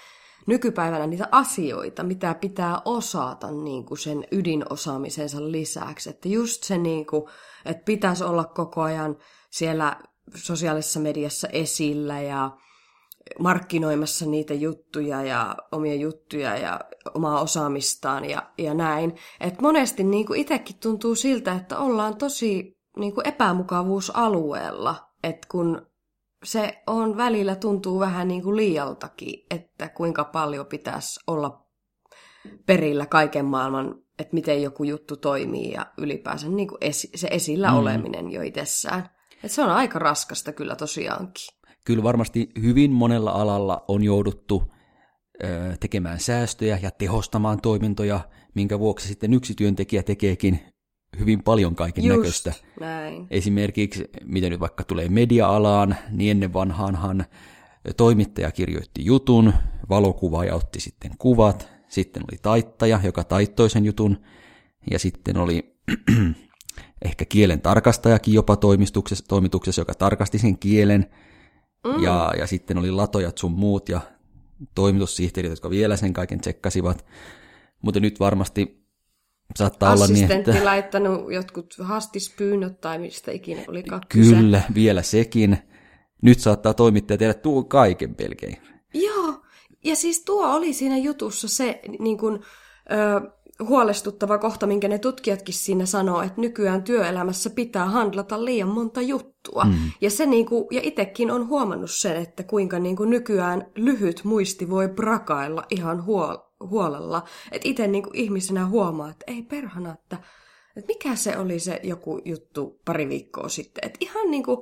nykypäivänä 0.47 1.07
niitä 1.07 1.29
asioita, 1.33 2.03
mitä 2.03 2.35
pitää 2.35 2.83
osata 2.85 3.51
niin 3.51 3.85
kuin 3.85 3.99
sen 3.99 4.25
ydinosaamisensa 4.33 5.53
lisäksi. 5.53 6.11
Että 6.11 6.29
just 6.29 6.63
se, 6.63 6.79
niin 6.79 7.07
kuin, 7.07 7.25
että 7.65 7.85
pitäisi 7.85 8.25
olla 8.25 8.45
koko 8.45 8.83
ajan 8.83 9.17
siellä 9.51 9.97
sosiaalisessa 10.35 11.01
mediassa 11.01 11.49
esillä 11.49 12.21
ja 12.21 12.51
markkinoimassa 13.39 14.27
niitä 14.27 14.55
juttuja 14.55 15.23
ja 15.23 15.57
omia 15.73 15.95
juttuja 15.95 16.57
ja 16.57 16.81
omaa 17.15 17.41
osaamistaan 17.41 18.25
ja, 18.31 18.51
ja 18.59 18.75
näin. 18.75 19.17
Et 19.41 19.61
monesti 19.61 20.05
niin 20.05 20.27
kuin 20.27 20.41
itsekin 20.41 20.77
tuntuu 20.83 21.15
siltä, 21.15 21.53
että 21.53 21.79
ollaan 21.79 22.17
tosi 22.17 22.79
niin 22.97 23.15
kuin 23.15 23.29
epämukavuusalueella, 23.29 25.09
että 25.23 25.49
kun 25.51 25.87
se 26.45 26.83
on 26.87 27.17
välillä 27.17 27.57
tuntuu 27.57 28.01
vähän 28.01 28.29
niin 28.29 28.43
kuin 28.43 28.57
liialtakin, 28.57 29.47
että 29.51 29.89
kuinka 29.89 30.25
paljon 30.25 30.67
pitäisi 30.67 31.21
olla 31.27 31.67
perillä 32.67 33.07
kaiken 33.07 33.45
maailman, 33.45 33.95
että 34.19 34.35
miten 34.35 34.63
joku 34.63 34.85
juttu 34.85 35.17
toimii 35.17 35.73
ja 35.73 35.87
ylipäänsä 35.99 36.49
niin 36.49 36.69
kuin 36.69 36.79
esi- 36.81 37.11
se 37.15 37.29
esillä 37.31 37.71
Mm. 37.71 37.77
oleminen 37.77 38.33
jo 38.33 38.43
itsessään. 38.43 39.09
Et 39.45 39.51
se 39.51 39.63
on 39.63 39.71
aika 39.71 39.99
raskasta 39.99 40.53
kyllä 40.53 40.77
tosiaankin. 40.77 41.45
Kyllä 41.85 42.03
varmasti 42.03 42.49
hyvin 42.63 42.91
monella 42.91 43.31
alalla 43.31 43.85
on 43.89 44.05
jouduttu 44.05 44.73
ö, 45.45 45.77
tekemään 45.81 46.21
säästöjä 46.21 46.79
ja 46.83 46.91
tehostamaan 46.91 47.61
toimintoja, 47.61 48.21
minkä 48.55 48.79
vuoksi 48.79 49.09
sitten 49.09 49.35
yksi 49.35 49.55
työntekijä 49.55 50.03
tekeekin 50.03 50.61
hyvin 51.19 51.43
paljon 51.43 51.75
kaiken 51.75 52.09
näköistä. 52.09 52.53
Näin. 52.81 53.27
Esimerkiksi, 53.31 54.05
mitä 54.25 54.51
nyt 54.51 54.61
vaikka 54.61 54.85
tulee 54.85 55.09
media-alaan, 55.09 55.97
niin 56.11 56.31
ennen 56.31 56.53
vanhaanhan 56.53 57.25
toimittaja 57.97 58.51
kirjoitti 58.51 59.05
jutun, 59.05 59.53
valokuvaaja 59.89 60.55
otti 60.55 60.81
sitten 60.81 61.11
kuvat, 61.19 61.69
sitten 61.89 62.23
oli 62.23 62.39
taittaja, 62.43 63.01
joka 63.05 63.25
taittoi 63.25 63.71
sen 63.71 63.85
jutun, 63.85 64.19
ja 64.91 64.99
sitten 64.99 65.37
oli 65.37 65.77
ehkä 67.05 67.25
kielen 67.25 67.61
tarkastajakin 67.61 68.35
jopa 68.35 68.57
toimituksessa, 68.57 69.25
toimituksessa 69.29 69.81
joka 69.81 69.95
tarkasti 69.95 70.39
sen 70.39 70.59
kielen, 70.59 71.07
mm. 71.87 72.03
ja, 72.03 72.33
ja 72.39 72.47
sitten 72.47 72.79
oli 72.79 72.91
latojat 72.91 73.39
sun 73.39 73.53
muut 73.53 73.89
ja 73.89 74.01
toimitussihteerit, 74.75 75.51
jotka 75.51 75.71
vielä 75.71 75.97
sen 75.97 76.13
kaiken 76.13 76.41
tsekkasivat. 76.41 77.07
Mutta 77.83 78.01
nyt 78.01 78.21
varmasti 78.21 78.87
saattaa 79.57 79.93
olla 79.93 80.07
niin, 80.07 80.15
Assistentti 80.15 80.51
että... 80.51 80.65
laittanut 80.65 81.33
jotkut 81.33 81.75
hastispyynnöt 81.81 82.81
tai 82.81 82.99
mistä 82.99 83.31
ikinä 83.31 83.63
olikaan 83.69 84.03
kyse. 84.09 84.35
Kyllä, 84.35 84.63
vielä 84.75 85.03
sekin. 85.03 85.59
Nyt 86.23 86.41
saattaa 86.41 86.75
toimittaja 86.75 87.19
tehdä 87.19 87.35
tuo 87.35 87.65
kaiken 87.65 88.15
pelkein. 88.15 88.57
Joo, 88.95 89.43
ja 89.85 89.97
siis 89.97 90.25
tuo 90.25 90.55
oli 90.55 90.73
siinä 90.73 90.97
jutussa 90.99 91.49
se 91.49 91.81
niin 91.99 92.19
kuin, 92.19 92.41
ö, 92.93 93.31
huolestuttava 93.69 94.39
kohta, 94.39 94.67
minkä 94.67 94.89
ne 94.89 94.99
tutkijatkin 94.99 95.55
siinä 95.55 95.87
sanoo, 95.87 96.23
että 96.23 96.41
nykyään 96.41 96.83
työelämässä 96.83 97.51
pitää 97.51 97.85
handlata 97.85 98.45
liian 98.45 98.69
monta 98.69 99.01
juttua. 99.01 99.65
Mm. 99.65 99.75
Ja, 100.01 100.11
se 100.11 100.27
niin 100.27 100.47
kuin, 100.47 100.67
ja 100.71 100.81
itsekin 100.85 101.31
on 101.31 101.49
huomannut 101.49 101.91
sen, 101.91 102.17
että 102.17 102.43
kuinka 102.43 102.79
niin 102.79 102.97
kuin 102.97 103.11
nykyään 103.11 103.67
lyhyt 103.77 104.21
muisti 104.25 104.71
voi 104.71 104.89
prakailla 104.89 105.65
ihan 105.71 105.99
huol- 106.07 106.69
huolella. 106.69 107.23
Että 107.53 107.69
itse 107.69 107.87
niin 107.87 108.03
kuin 108.03 108.17
ihmisenä 108.17 108.67
huomaa, 108.67 109.11
että 109.11 109.25
ei 109.27 109.43
perhana, 109.43 109.93
että, 109.93 110.17
että 110.77 110.87
mikä 110.89 111.15
se 111.15 111.39
oli 111.39 111.59
se 111.59 111.81
joku 111.83 112.21
juttu 112.25 112.81
pari 112.85 113.09
viikkoa 113.09 113.49
sitten. 113.49 113.87
Että 113.87 113.99
ihan 114.01 114.31
niin 114.31 114.43
kuin 114.43 114.59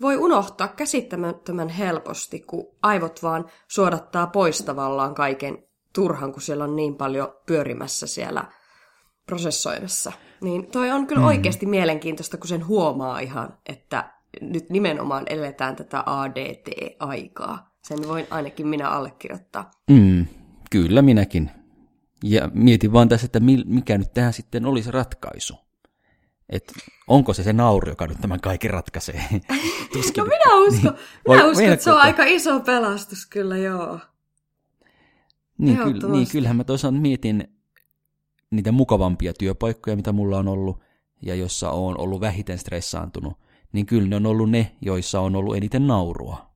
voi 0.00 0.16
unohtaa 0.16 0.68
käsittämättömän 0.68 1.68
helposti, 1.68 2.40
kun 2.40 2.66
aivot 2.82 3.22
vaan 3.22 3.44
suodattaa 3.68 4.26
pois 4.26 4.62
tavallaan 4.62 5.14
kaiken 5.14 5.67
turhan, 5.94 6.32
kun 6.32 6.42
siellä 6.42 6.64
on 6.64 6.76
niin 6.76 6.94
paljon 6.94 7.34
pyörimässä 7.46 8.06
siellä 8.06 8.44
prosessoimassa. 9.26 10.12
Niin 10.40 10.66
toi 10.66 10.90
on 10.90 11.06
kyllä 11.06 11.20
mm. 11.20 11.26
oikeasti 11.26 11.66
mielenkiintoista, 11.66 12.36
kun 12.36 12.48
sen 12.48 12.66
huomaa 12.66 13.20
ihan, 13.20 13.58
että 13.66 14.12
nyt 14.40 14.70
nimenomaan 14.70 15.24
eletään 15.26 15.76
tätä 15.76 16.02
ADT-aikaa. 16.06 17.74
Sen 17.82 18.08
voin 18.08 18.26
ainakin 18.30 18.66
minä 18.66 18.88
allekirjoittaa. 18.88 19.70
Mm, 19.90 20.26
kyllä 20.70 21.02
minäkin. 21.02 21.50
Ja 22.24 22.50
mietin 22.54 22.92
vaan 22.92 23.08
tässä, 23.08 23.24
että 23.24 23.40
mikä 23.66 23.98
nyt 23.98 24.12
tähän 24.14 24.32
sitten 24.32 24.66
olisi 24.66 24.90
ratkaisu. 24.90 25.54
Et 26.48 26.72
onko 27.08 27.34
se 27.34 27.42
se 27.42 27.52
nauru, 27.52 27.88
joka 27.88 28.06
nyt 28.06 28.20
tämän 28.20 28.40
kaiken 28.40 28.70
ratkaisee? 28.70 29.24
Tuskin. 29.92 30.24
No 30.24 30.28
minä 30.28 30.54
uskon, 30.54 30.92
niin. 30.94 31.02
minä 31.28 31.44
uskon 31.44 31.72
että 31.72 31.84
se 31.84 31.92
on 31.92 32.00
aika 32.00 32.24
iso 32.24 32.60
pelastus 32.60 33.26
kyllä, 33.26 33.56
joo. 33.56 33.98
Niin, 35.58 35.78
kyllä, 35.78 36.08
niin 36.12 36.28
kyllähän 36.32 36.56
mä 36.56 36.64
toisaalta 36.64 36.98
mietin 36.98 37.48
niitä 38.50 38.72
mukavampia 38.72 39.32
työpaikkoja, 39.34 39.96
mitä 39.96 40.12
mulla 40.12 40.38
on 40.38 40.48
ollut, 40.48 40.80
ja 41.22 41.34
jossa 41.34 41.70
on 41.70 42.00
ollut 42.00 42.20
vähiten 42.20 42.58
stressaantunut, 42.58 43.32
niin 43.72 43.86
kyllä 43.86 44.08
ne 44.08 44.16
on 44.16 44.26
ollut 44.26 44.50
ne, 44.50 44.76
joissa 44.80 45.20
on 45.20 45.36
ollut 45.36 45.56
eniten 45.56 45.86
naurua. 45.86 46.48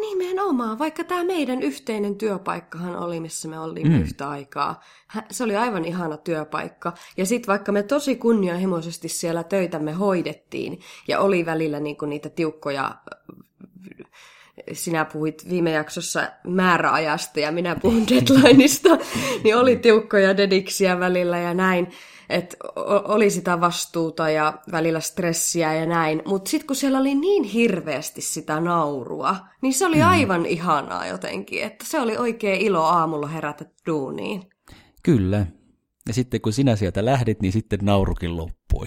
Nimenomaan, 0.00 0.78
vaikka 0.78 1.04
tämä 1.04 1.24
meidän 1.24 1.62
yhteinen 1.62 2.16
työpaikkahan 2.16 2.96
oli, 2.96 3.20
missä 3.20 3.48
me 3.48 3.58
olimme 3.58 3.96
mm. 3.96 4.02
yhtä 4.02 4.28
aikaa. 4.28 4.80
Se 5.30 5.44
oli 5.44 5.56
aivan 5.56 5.84
ihana 5.84 6.16
työpaikka. 6.16 6.92
Ja 7.16 7.26
sitten 7.26 7.52
vaikka 7.52 7.72
me 7.72 7.82
tosi 7.82 8.16
kunnianhimoisesti 8.16 9.08
siellä 9.08 9.44
töitämme 9.44 9.92
hoidettiin, 9.92 10.80
ja 11.08 11.20
oli 11.20 11.46
välillä 11.46 11.80
niinku 11.80 12.06
niitä 12.06 12.28
tiukkoja 12.28 12.94
sinä 14.72 15.04
puhuit 15.04 15.48
viime 15.48 15.70
jaksossa 15.70 16.28
määräajasta 16.46 17.40
ja 17.40 17.52
minä 17.52 17.76
puhun 17.76 18.06
deadlineista, 18.08 18.88
niin 19.44 19.56
oli 19.56 19.76
tiukkoja 19.76 20.36
dediksiä 20.36 21.00
välillä 21.00 21.38
ja 21.38 21.54
näin 21.54 21.88
että 22.30 22.56
oli 23.04 23.30
sitä 23.30 23.60
vastuuta 23.60 24.30
ja 24.30 24.58
välillä 24.72 25.00
stressiä 25.00 25.74
ja 25.74 25.86
näin. 25.86 26.22
Mutta 26.26 26.50
sitten 26.50 26.66
kun 26.66 26.76
siellä 26.76 26.98
oli 26.98 27.14
niin 27.14 27.44
hirveästi 27.44 28.20
sitä 28.20 28.60
naurua, 28.60 29.36
niin 29.62 29.74
se 29.74 29.86
oli 29.86 29.96
mm. 29.96 30.08
aivan 30.08 30.46
ihanaa 30.46 31.06
jotenkin. 31.06 31.62
Että 31.62 31.84
se 31.88 32.00
oli 32.00 32.16
oikein 32.16 32.60
ilo 32.60 32.82
aamulla 32.82 33.26
herätä 33.26 33.64
duuniin. 33.86 34.42
Kyllä. 35.02 35.46
Ja 36.10 36.14
sitten 36.14 36.40
kun 36.40 36.52
sinä 36.52 36.76
sieltä 36.76 37.04
lähdit, 37.04 37.42
niin 37.42 37.52
sitten 37.52 37.78
naurukin 37.82 38.36
loppui. 38.36 38.86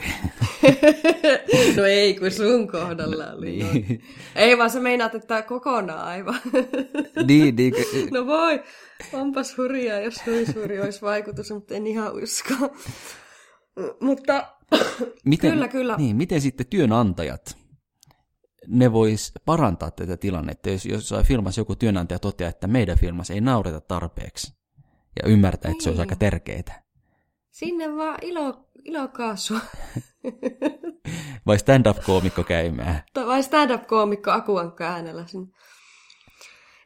no 1.78 1.84
ei, 1.84 2.16
kun 2.16 2.32
sun 2.32 2.68
kohdalla 2.68 3.32
oli. 3.32 3.60
No. 3.60 3.74
niin. 3.74 3.86
No. 3.90 4.42
Ei 4.42 4.58
vaan 4.58 4.70
sä 4.70 4.80
meinaat, 4.80 5.16
että 5.16 5.42
kokonaan 5.42 6.08
aivan. 6.08 6.40
niin, 7.28 7.56
niin. 7.56 7.74
no 8.12 8.26
voi, 8.26 8.64
onpas 9.14 9.58
hurjaa, 9.58 10.00
jos 10.00 10.16
noin 10.28 10.54
suuri 10.54 10.82
olisi 10.82 11.02
vaikutus, 11.02 11.52
mutta 11.52 11.76
en 11.76 11.88
ihan 11.88 12.24
usko. 12.24 12.54
Mutta 14.02 14.48
miten, 15.26 15.52
kyllä, 15.52 15.68
kyllä. 15.68 15.96
Niin, 15.98 16.16
miten 16.16 16.42
sitten 16.42 16.68
työnantajat, 16.68 17.58
ne 18.68 18.92
vois 18.92 19.32
parantaa 19.46 19.92
tätä 19.92 20.18
tilannetta, 20.18 20.70
jos 20.70 20.86
jossain 20.86 21.26
firmassa 21.26 21.62
joku 21.62 21.76
työnantaja 21.76 22.20
toteaa, 22.20 22.50
että 22.50 22.68
meidän 22.68 23.00
firmassa 23.00 23.34
ei 23.34 23.42
naureta 23.42 23.82
tarpeeksi 23.82 24.54
ja 25.24 25.30
ymmärtää, 25.30 25.70
että 25.70 25.72
niin. 25.72 25.84
se 25.84 25.90
olisi 25.90 26.02
aika 26.02 26.16
tärkeää. 26.16 26.84
Sinne 27.54 27.96
vaan 27.96 28.18
ilo, 28.22 28.68
ilokaasua. 28.84 29.60
Vai 31.48 31.60
stand-up-koomikko 31.60 32.44
käymään? 32.44 33.04
Vai 33.16 33.44
stand-up-koomikko 33.44 34.32
Akuankka 34.32 34.84
äänellä 34.84 35.28
sinne. 35.28 35.48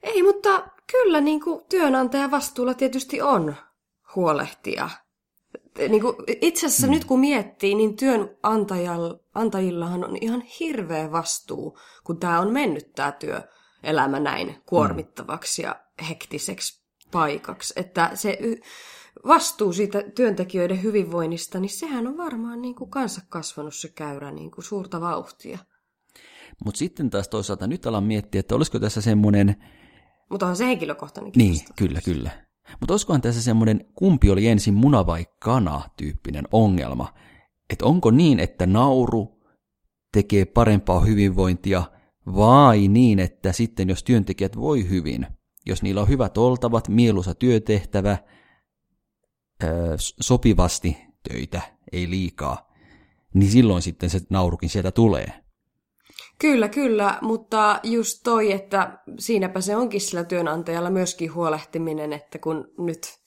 Ei, 0.04 0.24
mutta 0.24 0.68
kyllä 0.92 1.22
niin 1.22 1.42
kuin 1.42 1.66
työnantajan 1.70 2.32
vastuulla 2.32 2.74
tietysti 2.74 3.22
on 3.22 3.56
huolehtia 4.16 4.90
niin 5.90 6.02
kuin, 6.02 6.16
itse 6.42 6.66
asiassa 6.66 6.88
mm. 6.88 6.94
nyt 6.94 7.06
kun 7.06 7.20
miettii, 7.20 7.76
niin 7.76 7.96
työnantajillahan 7.96 10.04
on 10.04 10.18
ihan 10.22 10.42
hirveä 10.42 11.12
vastuu, 11.12 11.80
kun 12.04 12.20
tämä 12.20 12.40
on 12.40 12.54
mennyt 12.54 12.92
tämä 12.96 13.12
työelämä 13.12 14.20
näin 14.20 14.62
kuormittavaksi 14.66 15.62
ja 15.62 15.76
hektiseksi 16.10 16.82
paikaksi. 17.12 17.74
Että 17.78 18.12
se 18.14 18.38
vastuu 19.28 19.74
siitä 19.74 20.04
työntekijöiden 20.16 20.84
hyvinvoinnista, 20.84 21.60
niin 21.60 21.70
sehän 21.70 22.08
on 22.08 22.18
varmaan 22.18 22.62
niin 22.62 22.76
kuin 22.76 22.90
kanssa 22.90 23.22
kasvanut 23.30 23.76
se 23.76 23.90
käyrä 23.90 24.32
niin 24.32 24.52
kuin 24.52 24.66
suurta 24.66 25.02
vauhtia. 25.02 25.60
Mutta 26.66 26.78
sitten 26.78 27.10
taas 27.10 27.28
toisaalta 27.28 27.68
nyt 27.68 27.86
alan 27.86 28.04
miettiä, 28.04 28.40
että 28.40 28.56
olisiko 28.56 28.80
tässä 28.80 29.02
semmoinen... 29.02 29.56
Mutta 30.30 30.48
on 30.48 30.56
se 30.56 30.66
henkilökohtainen 30.66 31.32
Niin, 31.36 31.60
kyllä, 31.76 32.02
kyllä. 32.06 32.32
Mutta 32.80 32.94
olisikohan 32.94 33.22
tässä 33.22 33.42
semmoinen 33.42 33.86
kumpi 33.96 34.30
oli 34.30 34.48
ensin 34.48 34.74
muna 34.74 35.06
vai 35.06 35.26
kana 35.40 35.82
tyyppinen 35.98 36.46
ongelma. 36.52 37.14
Että 37.70 37.86
onko 37.86 38.12
niin, 38.12 38.40
että 38.40 38.66
nauru 38.66 39.40
tekee 40.12 40.46
parempaa 40.46 41.00
hyvinvointia 41.00 41.84
vai 42.36 42.88
niin, 42.88 43.20
että 43.20 43.52
sitten 43.52 43.90
jos 43.90 44.04
työntekijät 44.04 44.56
voi 44.56 44.90
hyvin, 44.90 45.28
jos 45.66 45.84
niillä 45.84 46.02
on 46.02 46.10
hyvät 46.10 46.38
oltavat, 46.38 46.88
mieluisa 46.88 47.36
työtehtävä, 47.36 48.18
sopivasti 49.98 50.98
töitä, 51.30 51.62
ei 51.92 52.10
liikaa, 52.10 52.74
niin 53.34 53.52
silloin 53.52 53.82
sitten 53.82 54.10
se 54.10 54.20
naurukin 54.30 54.70
sieltä 54.70 54.92
tulee. 54.92 55.34
Kyllä, 56.40 56.70
kyllä, 56.70 57.18
mutta 57.22 57.80
just 57.84 58.20
toi, 58.24 58.52
että 58.52 59.00
siinäpä 59.20 59.62
se 59.62 59.76
onkin 59.76 60.02
sillä 60.02 60.24
työnantajalla 60.24 60.90
myöskin 60.90 61.34
huolehtiminen, 61.34 62.14
että 62.14 62.40
kun 62.40 62.68
nyt 62.78 63.20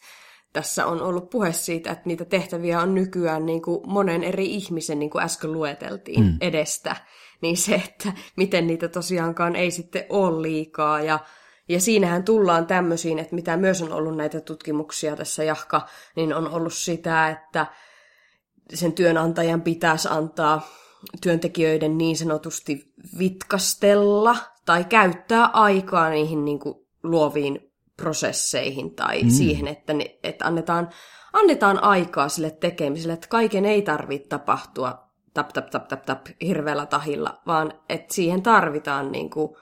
tässä 0.52 0.86
on 0.86 1.02
ollut 1.02 1.30
puhe 1.30 1.52
siitä, 1.52 1.90
että 1.90 2.02
niitä 2.06 2.24
tehtäviä 2.24 2.80
on 2.80 2.94
nykyään 2.94 3.46
niin 3.46 3.62
kuin 3.62 3.80
monen 3.86 4.24
eri 4.24 4.54
ihmisen, 4.54 4.98
niin 4.98 5.10
kuin 5.10 5.24
äsken 5.24 5.52
lueteltiin, 5.52 6.24
mm. 6.24 6.36
edestä, 6.40 6.96
niin 7.42 7.56
se, 7.56 7.74
että 7.74 8.12
miten 8.36 8.66
niitä 8.66 8.88
tosiaankaan 8.88 9.56
ei 9.56 9.70
sitten 9.70 10.04
ole 10.08 10.42
liikaa. 10.42 11.00
Ja, 11.00 11.18
ja 11.70 11.80
siinähän 11.80 12.24
tullaan 12.24 12.66
tämmöisiin, 12.66 13.18
että 13.18 13.34
mitä 13.34 13.56
myös 13.56 13.82
on 13.82 13.92
ollut 13.92 14.16
näitä 14.16 14.40
tutkimuksia 14.40 15.16
tässä 15.16 15.44
jahka, 15.44 15.86
niin 16.16 16.34
on 16.34 16.50
ollut 16.50 16.74
sitä, 16.74 17.28
että 17.28 17.66
sen 18.74 18.92
työnantajan 18.92 19.62
pitäisi 19.62 20.08
antaa 20.10 20.68
työntekijöiden 21.22 21.98
niin 21.98 22.16
sanotusti 22.16 22.92
vitkastella 23.18 24.36
tai 24.66 24.84
käyttää 24.84 25.46
aikaa 25.46 26.10
niihin 26.10 26.44
niin 26.44 26.58
kuin 26.58 26.74
luoviin 27.02 27.72
prosesseihin 27.96 28.94
tai 28.94 29.22
mm. 29.22 29.30
siihen, 29.30 29.68
että, 29.68 29.92
ne, 29.92 30.18
että 30.22 30.46
annetaan, 30.46 30.88
annetaan 31.32 31.82
aikaa 31.82 32.28
sille 32.28 32.50
tekemiselle, 32.50 33.12
että 33.12 33.28
kaiken 33.28 33.64
ei 33.64 33.82
tarvitse 33.82 34.28
tapahtua 34.28 35.10
tap, 35.34 35.48
tap, 35.48 35.70
tap, 35.70 35.88
tap, 35.88 36.04
tap 36.04 36.26
hirveällä 36.42 36.86
tahilla, 36.86 37.40
vaan 37.46 37.72
että 37.88 38.14
siihen 38.14 38.42
tarvitaan 38.42 39.12
niin 39.12 39.30
kuin 39.30 39.56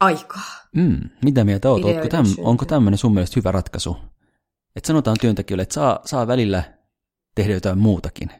aikaa. 0.00 0.50
Mm. 0.76 1.10
Mitä 1.24 1.44
mieltä 1.44 1.70
oot? 1.70 1.84
Ootko 1.84 2.08
täm, 2.08 2.26
onko 2.38 2.64
tämmöinen 2.64 2.98
sun 2.98 3.14
mielestä 3.14 3.40
hyvä 3.40 3.52
ratkaisu? 3.52 3.96
Että 4.76 4.86
sanotaan 4.86 5.16
työntekijöille, 5.20 5.62
että 5.62 5.74
saa, 5.74 6.00
saa 6.04 6.26
välillä 6.26 6.62
tehdä 7.34 7.54
jotain 7.54 7.78
muutakin. 7.78 8.30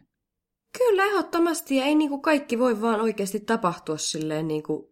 Kyllä, 0.79 1.05
ehdottomasti. 1.05 1.77
Ja 1.77 1.85
ei 1.85 1.95
niin 1.95 2.11
kuin 2.11 2.23
kaikki 2.23 2.59
voi 2.59 2.81
vaan 2.81 3.01
oikeasti 3.01 3.41
tapahtua 3.41 3.97
silleen 3.97 4.49
niin 4.49 4.63
kuin 4.63 4.87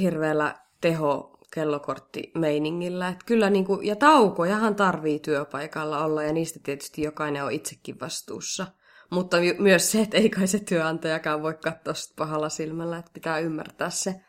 hirveällä 0.00 0.54
teho 0.80 1.38
kellokorttimeiningillä. 1.54 3.08
Että 3.08 3.24
kyllä 3.26 3.50
niin 3.50 3.64
kuin, 3.64 3.86
ja 3.86 3.96
taukojahan 3.96 4.74
tarvii 4.74 5.18
työpaikalla 5.18 6.04
olla 6.04 6.22
ja 6.22 6.32
niistä 6.32 6.60
tietysti 6.62 7.02
jokainen 7.02 7.44
on 7.44 7.52
itsekin 7.52 8.00
vastuussa. 8.00 8.66
Mutta 9.10 9.36
myös 9.58 9.92
se, 9.92 10.00
että 10.00 10.16
ei 10.16 10.30
kai 10.30 10.46
se 10.46 10.58
työnantajakaan 10.58 11.42
voi 11.42 11.54
katsoa 11.54 11.94
pahalla 12.16 12.48
silmällä, 12.48 12.98
että 12.98 13.10
pitää 13.14 13.38
ymmärtää 13.38 13.90
se. 13.90 14.20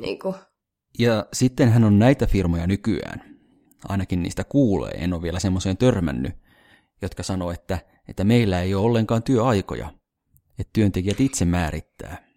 Niin 0.00 0.18
kuin. 0.18 0.34
Ja 0.98 1.26
sittenhän 1.32 1.84
on 1.84 1.98
näitä 1.98 2.26
firmoja 2.26 2.66
nykyään. 2.66 3.38
Ainakin 3.88 4.22
niistä 4.22 4.44
kuulee, 4.44 4.90
en 4.90 5.12
ole 5.12 5.22
vielä 5.22 5.40
semmoiseen 5.40 5.76
törmännyt, 5.76 6.32
jotka 7.02 7.22
sanoo, 7.22 7.50
että 7.50 7.78
että 8.08 8.24
meillä 8.24 8.62
ei 8.62 8.74
ole 8.74 8.84
ollenkaan 8.86 9.22
työaikoja, 9.22 9.90
että 10.58 10.70
työntekijät 10.72 11.20
itse 11.20 11.44
määrittää. 11.44 12.28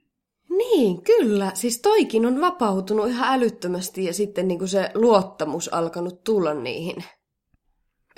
Niin, 0.49 1.03
kyllä. 1.03 1.51
Siis 1.53 1.81
toikin 1.81 2.25
on 2.25 2.41
vapautunut 2.41 3.09
ihan 3.09 3.33
älyttömästi 3.33 4.05
ja 4.05 4.13
sitten 4.13 4.47
niin 4.47 4.59
kuin 4.59 4.67
se 4.67 4.91
luottamus 4.93 5.73
alkanut 5.73 6.23
tulla 6.23 6.53
niihin 6.53 7.03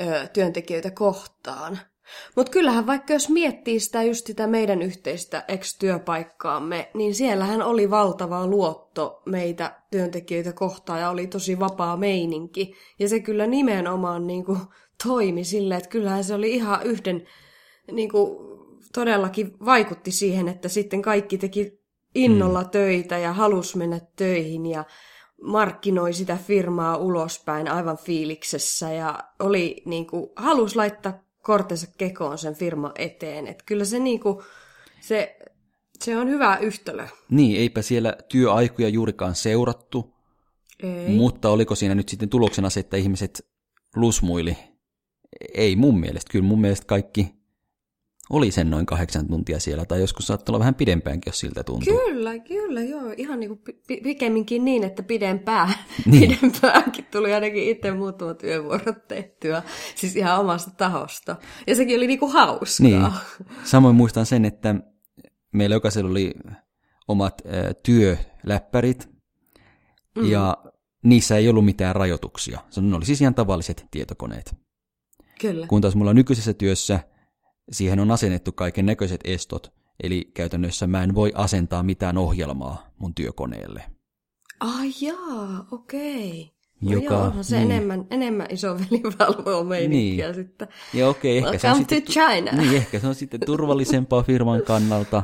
ö, 0.02 0.28
työntekijöitä 0.28 0.91
kohtaan. 0.91 1.80
Mutta 2.36 2.52
kyllähän 2.52 2.88
vaikka 2.88 3.13
jos 3.13 3.30
miettii 3.30 3.80
sitä 3.80 4.04
just 4.04 4.28
sitä 4.28 4.48
meidän 4.48 4.82
yhteistä 4.82 5.46
ex-työpaikkaamme, 5.48 6.92
niin 6.94 7.16
siellähän 7.16 7.62
oli 7.62 7.89
valtava 7.89 8.48
luotto 8.48 9.22
meitä 9.26 9.82
työntekijöitä 9.92 10.54
kohtaan 10.54 11.00
ja 11.00 11.10
oli 11.10 11.28
tosi 11.28 11.60
vapaa 11.60 11.98
meininki. 11.98 12.76
Ja 13.00 13.10
se 13.10 13.20
kyllä 13.20 13.48
nimenomaan 13.48 14.28
niin 14.28 14.46
kuin 14.46 14.60
toimi 15.04 15.44
silleen, 15.44 15.78
että 15.78 15.89
kyllähän 15.89 16.24
se 16.24 16.34
oli 16.34 16.54
ihan 16.54 16.84
yhden 16.84 17.28
niin 17.92 18.10
kuin, 18.10 18.54
todellakin 18.94 19.54
vaikutti 19.66 20.12
siihen, 20.12 20.48
että 20.48 20.70
sitten 20.70 21.02
kaikki 21.02 21.38
teki 21.38 21.80
innolla 22.16 22.62
mm. 22.62 22.70
töitä 22.70 23.18
ja 23.18 23.34
halus 23.34 23.76
mennä 23.76 24.00
töihin 24.16 24.66
ja 24.66 24.86
markkinoi 25.42 26.13
sitä 26.13 26.38
firmaa 26.48 26.98
ulospäin 26.98 27.68
aivan 27.68 27.98
fiiliksessä 27.98 28.92
ja 28.92 29.20
oli 29.39 29.82
niin 29.86 30.08
kuin, 30.08 30.30
halus 30.36 30.76
laittaa 30.76 31.24
kortensa 31.44 31.88
kekoon 31.98 32.38
sen 32.38 32.56
firman 32.56 32.92
eteen. 32.96 33.48
Että 33.48 33.64
kyllä 33.68 33.86
se, 33.86 34.00
niin 34.00 34.20
kuin, 34.20 34.44
se, 35.02 35.38
se 36.00 36.18
on 36.18 36.30
hyvä 36.30 36.58
yhtälö. 36.58 37.08
Niin, 37.30 37.62
eipä 37.62 37.82
siellä 37.82 38.16
työaikoja 38.30 38.90
juurikaan 38.90 39.36
seurattu, 39.36 40.14
Ei. 40.84 41.10
mutta 41.10 41.50
oliko 41.50 41.76
siinä 41.76 41.96
nyt 41.96 42.10
sitten 42.10 42.30
tuloksena 42.30 42.70
se, 42.70 42.80
että 42.80 42.98
ihmiset 42.98 43.48
lusmuili? 43.96 44.58
Ei 45.54 45.76
mun 45.76 46.00
mielestä. 46.00 46.32
Kyllä 46.32 46.46
mun 46.46 46.62
mielestä 46.62 46.86
kaikki 46.86 47.43
oli 48.30 48.52
sen 48.52 48.70
noin 48.70 48.86
kahdeksan 48.86 49.28
tuntia 49.28 49.60
siellä, 49.60 49.86
tai 49.86 50.00
joskus 50.00 50.28
saattoi 50.28 50.54
olla 50.54 50.60
vähän 50.60 50.76
pidempäänkin, 50.76 51.30
jos 51.30 51.40
siltä 51.40 51.64
tuntuu. 51.64 51.98
Kyllä, 51.98 52.40
kyllä, 52.40 52.82
joo. 52.82 53.14
Ihan 53.18 53.40
niin 53.40 53.48
kuin 53.48 53.62
pikemminkin 54.04 54.66
niin, 54.66 54.84
että 54.84 55.04
pidempään. 55.04 55.74
Niin. 56.06 56.38
Pidempäänkin 56.38 57.06
tuli 57.12 57.34
ainakin 57.34 57.64
itse 57.64 57.92
muutama 57.92 58.34
työvuorot 58.34 59.08
tehtyä, 59.08 59.64
siis 59.96 60.16
ihan 60.16 60.40
omasta 60.40 60.72
tahosta. 60.72 61.36
Ja 61.68 61.76
sekin 61.76 61.98
oli 61.98 62.08
niin 62.08 62.20
kuin 62.20 62.32
hauskaa. 62.32 62.88
Niin. 62.88 63.08
Samoin 63.64 63.96
muistan 63.96 64.26
sen, 64.26 64.46
että 64.46 64.76
meillä 65.54 65.76
jokaisella 65.76 66.12
oli 66.12 66.34
omat 67.08 67.42
ä, 67.46 67.74
työläppärit, 67.74 69.14
Mm. 70.16 70.32
Ja 70.32 70.58
niissä 71.04 71.38
ei 71.38 71.50
ollut 71.50 71.66
mitään 71.66 71.96
rajoituksia. 71.96 72.60
Ne 72.82 72.96
oli 72.96 73.06
siis 73.06 73.22
ihan 73.22 73.36
tavalliset 73.36 73.86
tietokoneet. 73.92 74.56
Kyllä. 75.42 75.68
Kun 75.68 75.82
taas 75.82 75.96
mulla 75.96 76.14
nykyisessä 76.14 76.54
työssä 76.54 77.00
siihen 77.71 77.99
on 77.99 78.12
asennettu 78.12 78.52
kaiken 78.52 78.86
näköiset 78.86 79.21
estot, 79.23 79.73
eli 80.04 80.32
käytännössä 80.34 80.88
mä 80.88 81.04
en 81.04 81.15
voi 81.15 81.32
asentaa 81.36 81.84
mitään 81.84 82.17
ohjelmaa 82.17 82.88
mun 82.97 83.15
työkoneelle. 83.15 83.84
Ai 84.60 84.91
jaa, 85.02 85.67
okei. 85.71 86.54
No 86.82 86.91
Joka, 86.91 87.13
joo, 87.13 87.23
onhan 87.23 87.43
se 87.43 87.58
niin. 87.60 87.71
enemmän, 87.71 88.06
enemmän 88.12 88.47
isoveli 88.49 89.04
valvoo 89.19 89.63
meininkiä 89.63 90.26
Niin. 90.26 90.36
sitten. 90.36 90.67
Ja 90.93 91.08
okei, 91.10 91.38
ehkä 91.38 91.58
se 91.58 91.67
on 91.67 91.73
Welcome 91.73 91.97
sitten, 91.97 92.04
to 92.04 92.12
China. 92.12 92.52
Niin, 92.52 92.76
ehkä 92.76 92.99
se 92.99 93.08
on 93.08 93.15
sitten 93.15 93.39
turvallisempaa 93.45 94.23
firman 94.23 94.62
kannalta, 94.62 95.23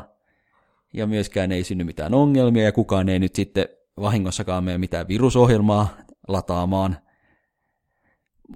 ja 0.93 1.07
myöskään 1.07 1.51
ei 1.51 1.63
synny 1.63 1.83
mitään 1.83 2.13
ongelmia, 2.13 2.63
ja 2.63 2.71
kukaan 2.71 3.09
ei 3.09 3.19
nyt 3.19 3.35
sitten 3.35 3.65
vahingossakaan 4.01 4.63
mene 4.63 4.77
mitään 4.77 5.07
virusohjelmaa 5.07 5.97
lataamaan. 6.27 6.97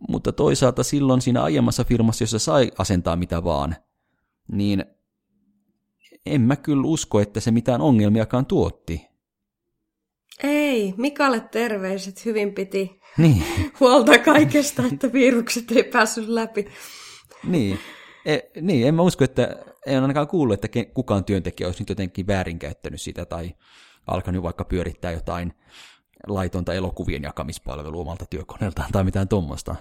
Mutta 0.09 0.31
toisaalta 0.31 0.83
silloin 0.83 1.21
siinä 1.21 1.43
aiemmassa 1.43 1.83
firmassa, 1.83 2.23
jossa 2.23 2.39
sai 2.39 2.71
asentaa 2.77 3.15
mitä 3.15 3.43
vaan, 3.43 3.75
niin 4.51 4.85
en 6.25 6.41
mä 6.41 6.55
kyllä 6.55 6.87
usko, 6.87 7.19
että 7.19 7.39
se 7.39 7.51
mitään 7.51 7.81
ongelmiakaan 7.81 8.45
tuotti. 8.45 9.07
Ei, 10.43 10.93
Mikalle 10.97 11.39
terveiset 11.39 12.25
hyvin 12.25 12.53
piti 12.53 12.99
Niin, 13.17 13.43
huolta 13.79 14.19
kaikesta, 14.19 14.83
että 14.93 15.13
virukset 15.13 15.71
ei 15.71 15.83
päässyt 15.83 16.27
läpi. 16.27 16.65
niin. 17.43 17.79
E, 18.25 18.39
niin, 18.61 18.87
en 18.87 18.95
mä 18.95 19.01
usko, 19.01 19.23
että 19.23 19.55
en 19.85 20.01
ainakaan 20.01 20.27
kuullut, 20.27 20.53
että 20.53 20.85
kukaan 20.93 21.25
työntekijä 21.25 21.67
olisi 21.67 21.81
nyt 21.81 21.89
jotenkin 21.89 22.27
väärinkäyttänyt 22.27 23.01
sitä 23.01 23.25
tai 23.25 23.55
alkanut 24.07 24.43
vaikka 24.43 24.65
pyörittää 24.65 25.11
jotain 25.11 25.53
laitonta 26.27 26.73
elokuvien 26.73 27.23
jakamispalvelua 27.23 28.01
omalta 28.01 28.25
työkoneeltaan 28.29 28.91
tai 28.91 29.03
mitään 29.03 29.27
tuommoista. 29.27 29.75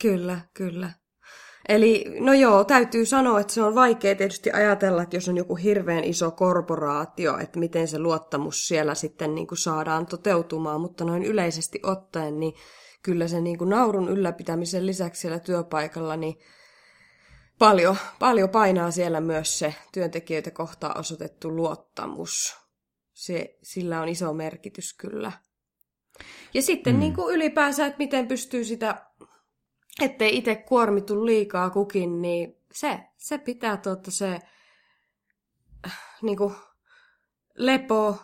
Kyllä, 0.00 0.40
kyllä. 0.54 0.90
Eli 1.68 2.04
no 2.20 2.32
joo, 2.32 2.64
täytyy 2.64 3.06
sanoa, 3.06 3.40
että 3.40 3.52
se 3.52 3.62
on 3.62 3.74
vaikea 3.74 4.14
tietysti 4.14 4.50
ajatella, 4.52 5.02
että 5.02 5.16
jos 5.16 5.28
on 5.28 5.36
joku 5.36 5.54
hirveän 5.54 6.04
iso 6.04 6.30
korporaatio, 6.30 7.38
että 7.38 7.58
miten 7.58 7.88
se 7.88 7.98
luottamus 7.98 8.68
siellä 8.68 8.94
sitten 8.94 9.34
niin 9.34 9.46
kuin 9.46 9.58
saadaan 9.58 10.06
toteutumaan, 10.06 10.80
mutta 10.80 11.04
noin 11.04 11.24
yleisesti 11.24 11.80
ottaen, 11.82 12.40
niin 12.40 12.54
kyllä 13.02 13.28
se 13.28 13.40
niin 13.40 13.58
kuin 13.58 13.70
naurun 13.70 14.08
ylläpitämisen 14.08 14.86
lisäksi 14.86 15.20
siellä 15.20 15.38
työpaikalla, 15.38 16.16
niin 16.16 16.38
paljon, 17.58 17.96
paljon 18.18 18.48
painaa 18.48 18.90
siellä 18.90 19.20
myös 19.20 19.58
se 19.58 19.74
työntekijöitä 19.92 20.50
kohtaan 20.50 20.98
osoitettu 20.98 21.56
luottamus. 21.56 22.56
Se, 23.12 23.58
sillä 23.62 24.00
on 24.00 24.08
iso 24.08 24.32
merkitys 24.32 24.94
kyllä. 24.94 25.32
Ja 26.54 26.62
sitten 26.62 26.94
mm. 26.94 27.00
niin 27.00 27.14
kuin 27.14 27.34
ylipäänsä, 27.34 27.86
että 27.86 27.98
miten 27.98 28.28
pystyy 28.28 28.64
sitä 28.64 29.04
ettei 30.00 30.36
itse 30.36 30.54
kuormitu 30.54 31.26
liikaa 31.26 31.70
kukin, 31.70 32.22
niin 32.22 32.56
se, 32.72 33.00
se 33.16 33.38
pitää 33.38 33.76
tuota 33.76 34.10
se 34.10 34.40
äh, 35.86 35.98
niinku, 36.22 36.52
lepo, 37.54 38.16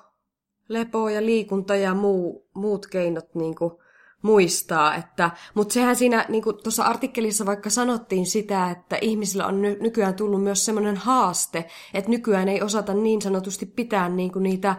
lepo 0.68 1.08
ja 1.08 1.26
liikunta 1.26 1.76
ja 1.76 1.94
muu, 1.94 2.48
muut 2.54 2.86
keinot 2.86 3.34
niinku, 3.34 3.82
muistaa. 4.22 4.94
Että, 4.94 5.30
mutta 5.54 5.72
sehän 5.72 5.96
siinä 5.96 6.26
niinku, 6.28 6.52
tuossa 6.52 6.84
artikkelissa 6.84 7.46
vaikka 7.46 7.70
sanottiin 7.70 8.26
sitä, 8.26 8.70
että 8.70 8.98
ihmisillä 9.00 9.46
on 9.46 9.62
ny- 9.62 9.78
nykyään 9.80 10.14
tullut 10.14 10.42
myös 10.42 10.64
semmoinen 10.64 10.96
haaste, 10.96 11.66
että 11.94 12.10
nykyään 12.10 12.48
ei 12.48 12.62
osata 12.62 12.94
niin 12.94 13.22
sanotusti 13.22 13.66
pitää 13.66 14.08
niinku, 14.08 14.38
niitä 14.38 14.76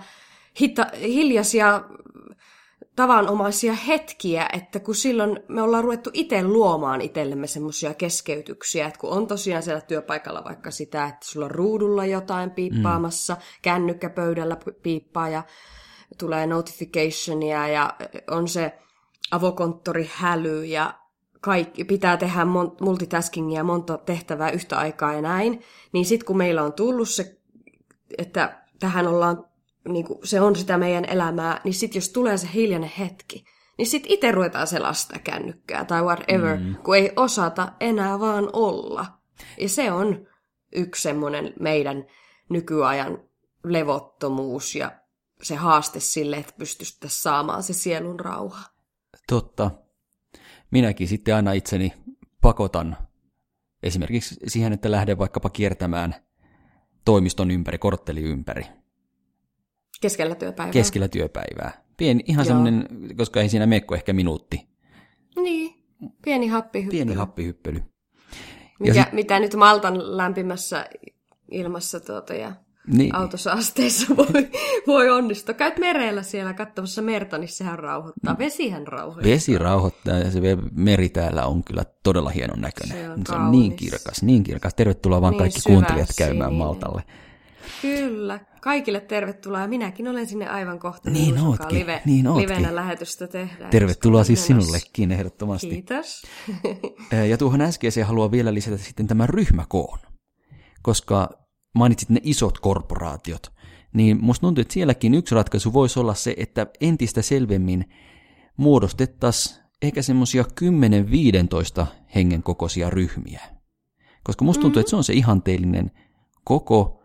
hita, 0.62 0.88
hiljaisia 1.02 1.84
tavanomaisia 2.96 3.74
hetkiä, 3.74 4.50
että 4.54 4.80
kun 4.80 4.96
silloin 4.96 5.40
me 5.48 5.62
ollaan 5.62 5.84
ruvettu 5.84 6.10
itse 6.14 6.44
luomaan 6.44 7.02
itsellemme 7.02 7.48
semmoisia 7.48 7.94
keskeytyksiä, 7.94 8.88
että 8.88 9.00
kun 9.00 9.10
on 9.10 9.28
tosiaan 9.28 9.64
siellä 9.64 9.82
työpaikalla 9.82 10.44
vaikka 10.44 10.72
sitä, 10.72 11.06
että 11.06 11.26
sulla 11.26 11.46
on 11.46 11.52
ruudulla 11.52 12.06
jotain 12.06 12.52
piippaamassa, 12.52 13.34
mm. 13.34 13.42
kännykkä 13.62 14.10
pöydällä 14.10 14.58
piippaa 14.84 15.30
ja 15.30 15.44
tulee 16.18 16.48
notificationia 16.48 17.68
ja 17.68 17.94
on 18.32 18.48
se 18.48 18.80
avokonttorihäly 19.32 20.66
ja 20.66 20.94
kaikki, 21.42 21.84
pitää 21.84 22.18
tehdä 22.18 22.46
multitaskingia 22.82 23.64
monta 23.64 23.98
tehtävää 23.98 24.52
yhtä 24.52 24.78
aikaa 24.78 25.14
ja 25.14 25.22
näin, 25.22 25.62
niin 25.92 26.06
sitten 26.06 26.26
kun 26.26 26.38
meillä 26.38 26.64
on 26.64 26.74
tullut 26.74 27.10
se, 27.10 27.38
että 28.18 28.62
tähän 28.80 29.08
ollaan 29.08 29.51
niin 29.88 30.06
kuin 30.06 30.20
se 30.24 30.42
on 30.42 30.56
sitä 30.56 30.78
meidän 30.78 31.06
elämää, 31.06 31.62
niin 31.64 31.74
sitten 31.74 32.00
jos 32.00 32.10
tulee 32.10 32.38
se 32.38 32.48
hiljainen 32.54 32.92
hetki, 33.00 33.46
niin 33.78 33.88
sitten 33.88 34.12
itse 34.12 34.32
ruvetaan 34.32 34.68
selasta 34.68 35.20
kännykkää 35.20 35.86
tai 35.86 36.02
whatever, 36.02 36.58
mm. 36.58 36.76
kun 36.76 36.96
ei 36.96 37.12
osata 37.16 37.72
enää 37.80 38.20
vaan 38.20 38.50
olla. 38.54 39.06
Ja 39.60 39.70
se 39.70 39.92
on 39.92 40.28
yksi 40.76 41.02
semmoinen 41.02 41.54
meidän 41.60 42.06
nykyajan 42.50 43.24
levottomuus 43.64 44.76
ja 44.76 44.92
se 45.42 45.56
haaste 45.56 46.00
sille, 46.00 46.38
että 46.38 46.54
pystyttäisiin 46.58 47.22
saamaan 47.22 47.64
se 47.64 47.74
sielun 47.74 48.20
rauha. 48.20 48.64
Totta. 49.28 49.72
Minäkin 50.72 51.08
sitten 51.08 51.36
aina 51.36 51.54
itseni 51.54 51.94
pakotan 52.42 52.98
esimerkiksi 53.84 54.36
siihen, 54.48 54.74
että 54.74 54.92
lähden 54.92 55.18
vaikkapa 55.18 55.50
kiertämään 55.50 56.16
toimiston 57.06 57.52
ympäri, 57.52 57.78
kortteli 57.78 58.22
ympäri. 58.22 58.66
Keskellä 60.02 60.36
työpäivää. 60.36 60.74
Keskellä 60.74 61.08
työpäivää. 61.08 61.84
Pieni, 61.98 62.24
ihan 62.28 62.46
semmoinen, 62.46 62.88
koska 63.18 63.42
ei 63.42 63.50
siinä 63.50 63.66
mekko 63.66 63.96
ehkä 63.96 64.14
minuutti. 64.14 64.68
Niin, 65.36 65.84
pieni 66.22 66.48
happihyppely. 66.48 66.98
Pieni 66.98 67.14
happihyppely. 67.14 67.84
Mikä, 68.80 68.94
Ja 68.94 69.04
sit... 69.04 69.14
Mitä 69.14 69.40
nyt 69.40 69.56
Maltan 69.56 70.18
lämpimässä 70.18 70.86
ilmassa 71.52 72.00
tuota 72.00 72.34
ja 72.34 72.54
Niin, 72.88 73.16
autosaasteissa 73.16 74.08
voi, 74.18 74.50
voi 74.88 75.10
onnistua. 75.10 75.54
Käyt 75.54 75.80
merellä 75.80 76.24
siellä 76.24 76.54
katsomassa 76.54 77.02
merta, 77.02 77.38
niin 77.38 77.48
sehän 77.50 77.80
rauhoittaa. 77.80 78.38
Vesihän 78.38 78.88
rauhoittaa. 78.88 79.32
vesi 79.32 79.58
rauhoittaa 79.58 80.18
ja 80.18 80.32
se 80.32 80.40
meri 80.72 81.10
täällä 81.10 81.46
on 81.46 81.64
kyllä 81.64 81.84
todella 82.04 82.30
hienon 82.30 82.62
näköinen. 82.62 82.98
Se 82.98 83.10
on 83.10 83.22
se 83.28 83.36
on 83.36 83.52
niin 83.52 83.76
kirkas, 83.76 84.24
niin 84.24 84.44
kirkas. 84.44 84.74
Tervetuloa 84.74 85.22
vaan 85.22 85.32
Niin 85.32 85.40
kaikki 85.40 85.60
kuuntelijat 85.66 86.10
käymään 86.18 86.50
sininen. 86.50 86.68
Maltalle. 86.68 87.04
Kyllä. 87.82 88.40
Kaikille 88.62 89.00
tervetuloa. 89.00 89.62
Ja 89.62 89.68
minäkin 89.68 90.08
olen 90.08 90.28
sinne 90.28 90.48
aivan 90.48 90.80
kohta. 90.80 91.10
Niin 91.10 91.40
ootkin, 91.40 91.80
Live, 91.80 92.02
niin 92.06 92.28
ootkin. 92.28 92.50
Livenä 92.50 92.76
lähetystä 92.76 93.28
tehdään. 93.28 93.70
Tervetuloa 93.70 94.24
siis 94.24 94.50
menossa. 94.50 94.66
sinullekin 94.66 95.12
ehdottomasti. 95.12 95.70
Kiitos. 95.70 96.22
Ja 97.30 97.38
tuohon 97.38 97.62
äskeiseen 97.62 98.08
haluan 98.08 98.32
vielä 98.32 98.54
lisätä 98.54 98.78
sitten 98.78 99.08
tämän 99.08 99.30
ryhmäkoon, 99.30 100.00
koska 100.82 101.30
mainitsit 101.76 102.10
ne 102.10 102.20
isot 102.24 102.60
korporaatiot, 102.60 103.52
niin 103.94 104.18
musta 104.22 104.42
tuntuu, 104.42 104.62
että 104.62 104.74
sielläkin 104.74 105.14
yksi 105.14 105.36
ratkaisu 105.36 105.74
voisi 105.74 106.00
olla 106.00 106.14
se, 106.14 106.34
että 106.38 106.68
entistä 106.82 107.22
selvemmin 107.22 107.86
muodostettaisiin 108.58 109.62
ehkä 109.82 110.02
semmoisia 110.02 110.44
10-15 111.84 111.86
hengen 112.16 112.44
kokoisia 112.44 112.90
ryhmiä. 112.90 113.42
Koska 114.24 114.46
musta 114.46 114.62
tuntuu, 114.62 114.70
mm-hmm. 114.70 114.82
että 114.82 114.90
se 114.90 114.96
on 114.96 115.04
se 115.04 115.14
ihanteellinen 115.14 115.92
koko, 116.44 117.01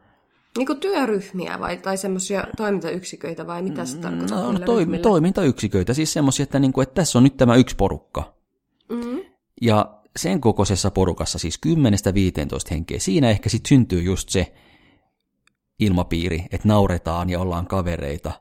Niin 0.56 0.66
kuin 0.66 0.80
työryhmiä 0.80 1.60
vai, 1.60 1.76
tai 1.76 1.96
semmoisia 1.96 2.44
toimintayksiköitä 2.56 3.46
vai 3.46 3.62
mitä 3.62 3.84
se 3.84 3.98
tarkoittaa? 3.98 4.52
no, 4.52 4.76
ryhmillä? 4.76 5.02
toimintayksiköitä, 5.02 5.94
siis 5.94 6.12
semmoisia, 6.12 6.42
että, 6.42 6.58
niinku, 6.58 6.80
että 6.80 6.94
tässä 6.94 7.18
on 7.18 7.24
nyt 7.24 7.36
tämä 7.36 7.56
yksi 7.56 7.76
porukka. 7.76 8.34
Mm-hmm. 8.88 9.20
Ja 9.62 10.02
sen 10.16 10.40
kokoisessa 10.40 10.90
porukassa, 10.90 11.38
siis 11.38 11.60
10-15 11.66 11.70
henkeä, 12.70 12.98
siinä 12.98 13.30
ehkä 13.30 13.48
sitten 13.48 13.68
syntyy 13.68 14.02
just 14.02 14.28
se 14.28 14.54
ilmapiiri, 15.78 16.44
että 16.52 16.68
nauretaan 16.68 17.30
ja 17.30 17.40
ollaan 17.40 17.66
kavereita. 17.66 18.32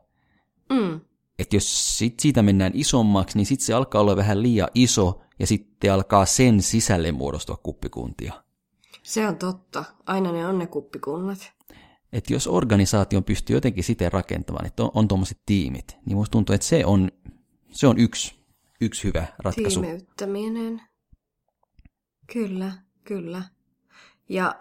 Mm. 0.70 1.02
Että 1.40 1.56
jos 1.56 1.98
sit 1.98 2.20
siitä 2.20 2.42
mennään 2.42 2.72
isommaksi, 2.76 3.38
niin 3.38 3.46
sitten 3.46 3.66
se 3.66 3.74
alkaa 3.74 4.02
olla 4.02 4.16
vähän 4.16 4.44
liian 4.44 4.70
iso, 4.74 5.22
ja 5.40 5.48
sitten 5.48 5.94
alkaa 5.94 6.26
sen 6.26 6.62
sisälle 6.62 7.12
muodostua 7.12 7.58
kuppikuntia. 7.64 8.34
Se 9.04 9.28
on 9.28 9.36
totta. 9.36 9.84
Aina 10.06 10.32
ne 10.32 10.48
on 10.48 10.60
ne 10.60 10.68
kuppikunnat. 10.68 11.52
Että 12.16 12.34
jos 12.34 12.48
organisaation 12.48 13.24
pystyy 13.24 13.56
jotenkin 13.56 13.84
siten 13.84 14.12
rakentamaan, 14.12 14.66
että 14.66 14.84
on, 14.84 14.92
on 14.94 15.08
tuommoiset 15.08 15.42
tiimit, 15.46 15.98
niin 16.06 16.18
musta 16.18 16.32
tuntuu, 16.32 16.56
että 16.56 16.68
se 16.68 16.86
on, 16.86 17.12
se 17.72 17.88
on 17.88 17.98
yksi, 17.98 18.36
yksi 18.82 19.04
hyvä 19.04 19.28
ratkaisu. 19.40 19.82
Tiimeyttäminen. 19.82 20.82
Kyllä, 22.34 22.72
kyllä. 23.04 23.44
Ja, 24.30 24.60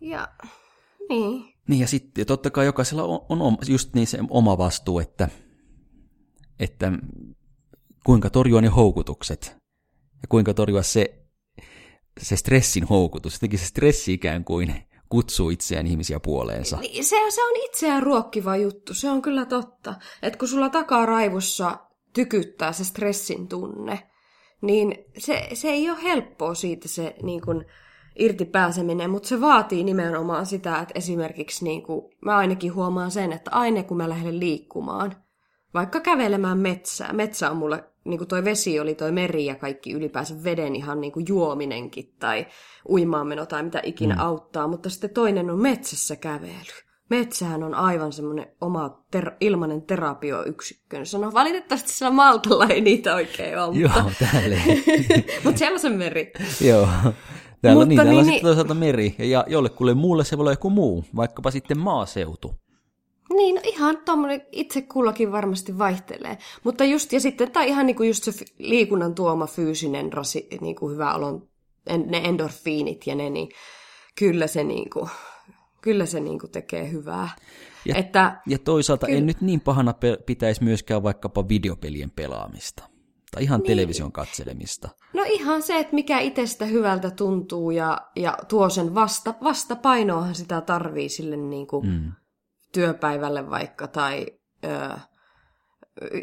ja 0.00 0.28
niin. 1.08 1.54
Niin 1.68 1.80
ja 1.80 1.86
sitten 1.86 2.26
totta 2.26 2.50
kai 2.50 2.66
jokaisella 2.66 3.04
on, 3.04 3.42
on 3.42 3.56
just 3.68 3.94
niin 3.94 4.06
se 4.06 4.18
oma 4.30 4.58
vastuu, 4.58 4.98
että, 4.98 5.28
että 6.58 6.92
kuinka 8.04 8.30
torjua 8.30 8.60
ne 8.60 8.68
houkutukset 8.68 9.56
ja 10.22 10.28
kuinka 10.28 10.54
torjua 10.54 10.82
se, 10.82 11.24
se 12.20 12.36
stressin 12.36 12.84
houkutus. 12.84 13.34
Jotenkin 13.34 13.58
se 13.58 13.66
stressi 13.66 14.12
ikään 14.12 14.44
kuin 14.44 14.91
kutsuu 15.12 15.50
itseään 15.50 15.86
ihmisiä 15.86 16.20
puoleensa. 16.20 16.78
Se, 17.00 17.16
se 17.28 17.44
on 17.44 17.64
itseään 17.64 18.02
ruokkiva 18.02 18.56
juttu, 18.56 18.94
se 18.94 19.10
on 19.10 19.22
kyllä 19.22 19.46
totta. 19.46 19.94
Että 20.22 20.38
kun 20.38 20.48
sulla 20.48 20.68
takaraivossa 20.68 21.78
tykyttää 22.14 22.72
se 22.72 22.84
stressin 22.84 23.48
tunne, 23.48 24.10
niin 24.60 25.04
se, 25.18 25.48
se 25.52 25.68
ei 25.68 25.90
ole 25.90 26.02
helppoa 26.02 26.54
siitä 26.54 26.88
se 26.88 27.14
niin 27.22 27.40
kun, 27.40 27.64
irti 28.18 28.44
pääseminen, 28.44 29.10
mutta 29.10 29.28
se 29.28 29.40
vaatii 29.40 29.84
nimenomaan 29.84 30.46
sitä, 30.46 30.78
että 30.78 30.94
esimerkiksi 30.94 31.64
niin 31.64 31.82
kun, 31.82 32.10
mä 32.24 32.36
ainakin 32.36 32.74
huomaan 32.74 33.10
sen, 33.10 33.32
että 33.32 33.50
aina 33.50 33.82
kun 33.82 33.96
mä 33.96 34.08
lähden 34.08 34.40
liikkumaan, 34.40 35.16
vaikka 35.74 36.00
kävelemään 36.00 36.58
metsää, 36.58 37.12
metsä 37.12 37.50
on 37.50 37.56
mulle, 37.56 37.84
niin 38.04 38.18
kuin 38.18 38.28
toi 38.28 38.44
vesi 38.44 38.80
oli 38.80 38.94
toi 38.94 39.12
meri 39.12 39.46
ja 39.46 39.54
kaikki 39.54 39.92
ylipäänsä 39.92 40.44
veden 40.44 40.76
ihan 40.76 41.00
niin 41.00 41.12
kuin 41.12 41.24
juominenkin 41.28 42.14
tai 42.18 42.46
uimaanmeno 42.88 43.46
tai 43.46 43.62
mitä 43.62 43.80
ikinä 43.84 44.14
mm. 44.14 44.20
auttaa, 44.20 44.68
mutta 44.68 44.90
sitten 44.90 45.10
toinen 45.10 45.50
on 45.50 45.60
metsässä 45.60 46.16
kävely. 46.16 46.52
Metsähän 47.10 47.62
on 47.62 47.74
aivan 47.74 48.12
semmoinen 48.12 48.46
oma 48.60 49.02
ter- 49.10 49.32
ilmainen 49.40 49.82
terapioyksikkö. 49.82 51.04
Sano, 51.04 51.32
valitettavasti 51.32 51.92
siellä 51.92 52.14
Maltalla 52.14 52.66
ei 52.66 52.80
niitä 52.80 53.14
oikein 53.14 53.58
ole, 53.58 53.78
mutta, 53.78 53.98
Joo, 53.98 54.30
tälleen. 54.32 54.62
mutta 55.44 55.58
siellä 55.58 55.74
on 55.74 55.80
se 55.80 55.88
meri. 55.88 56.32
Joo. 56.60 56.88
Täällä 57.62 57.80
on, 57.80 57.88
Mutta 57.88 57.88
niin, 57.88 57.96
täällä 57.96 58.10
on 58.10 58.16
niin- 58.16 58.24
sitten 58.24 58.42
toisaalta 58.42 58.74
meri, 58.74 59.14
ja 59.18 59.44
jollekulle 59.48 59.94
muulle 59.94 60.24
se 60.24 60.38
voi 60.38 60.42
olla 60.42 60.52
joku 60.52 60.70
muu, 60.70 61.04
vaikkapa 61.16 61.50
sitten 61.50 61.78
maaseutu. 61.78 62.54
Niin, 63.36 63.54
no 63.54 63.60
ihan 63.64 63.98
tommonen 64.04 64.42
itse 64.52 64.82
kullakin 64.82 65.32
varmasti 65.32 65.78
vaihtelee. 65.78 66.38
Mutta 66.64 66.84
just, 66.84 67.12
ja 67.12 67.20
sitten, 67.20 67.50
tai 67.52 67.68
ihan 67.68 67.86
niinku 67.86 68.02
just 68.02 68.24
se 68.24 68.32
liikunnan 68.58 69.14
tuoma 69.14 69.46
fyysinen 69.46 70.12
rasi, 70.12 70.48
niinku 70.60 70.88
hyvä 70.88 71.14
olon, 71.14 71.48
ne 72.06 72.18
endorfiinit 72.18 73.06
ja 73.06 73.14
ne, 73.14 73.30
niin 73.30 73.48
kyllä 74.18 74.46
se 74.46 74.64
niinku, 74.64 75.08
kyllä 75.80 76.06
se 76.06 76.20
niinku 76.20 76.48
tekee 76.48 76.90
hyvää. 76.92 77.28
Ja- 77.84 77.96
että, 77.96 78.40
Ja 78.46 78.58
toisaalta 78.58 79.06
Kyllä. 79.06 79.18
en 79.18 79.26
nyt 79.26 79.40
niin 79.40 79.60
pahana 79.60 79.92
pe- 79.92 80.18
pitäisi 80.26 80.64
myöskään 80.64 81.02
vaikkapa 81.02 81.48
videopelien 81.48 82.10
pelaamista. 82.10 82.88
Tai 83.30 83.42
ihan 83.42 83.60
niin. 83.60 83.66
television 83.66 84.12
katselemista. 84.12 84.88
no 85.12 85.22
ihan 85.28 85.62
se, 85.62 85.78
että 85.78 85.94
mikä 85.94 86.20
itsestä 86.20 86.64
hyvältä 86.64 87.10
tuntuu 87.10 87.70
ja, 87.70 87.98
ja 88.16 88.38
tuo 88.48 88.68
sen 88.68 88.94
vasta, 88.94 89.34
vastapainoahan 89.42 90.34
sitä 90.34 90.60
tarvii 90.60 91.08
sille 91.08 91.36
niinku 91.36 91.82
Mm. 91.82 92.12
Työpäivälle 92.72 93.50
vaikka 93.50 93.86
tai... 93.86 94.26
Öö, 94.64 94.96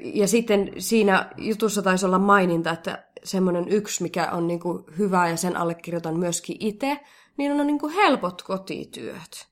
ja 0.03 0.27
sitten 0.27 0.71
siinä 0.77 1.31
jutussa 1.37 1.81
taisi 1.81 2.05
olla 2.05 2.19
maininta, 2.19 2.71
että 2.71 3.07
semmoinen 3.23 3.69
yksi, 3.69 4.03
mikä 4.03 4.31
on 4.31 4.47
niinku 4.47 4.85
hyvä 4.97 5.29
ja 5.29 5.37
sen 5.37 5.57
allekirjoitan 5.57 6.19
myöskin 6.19 6.57
itse, 6.59 6.99
niin 7.37 7.51
on 7.51 7.67
niinku 7.67 7.89
helpot 7.89 8.41
kotityöt. 8.41 9.47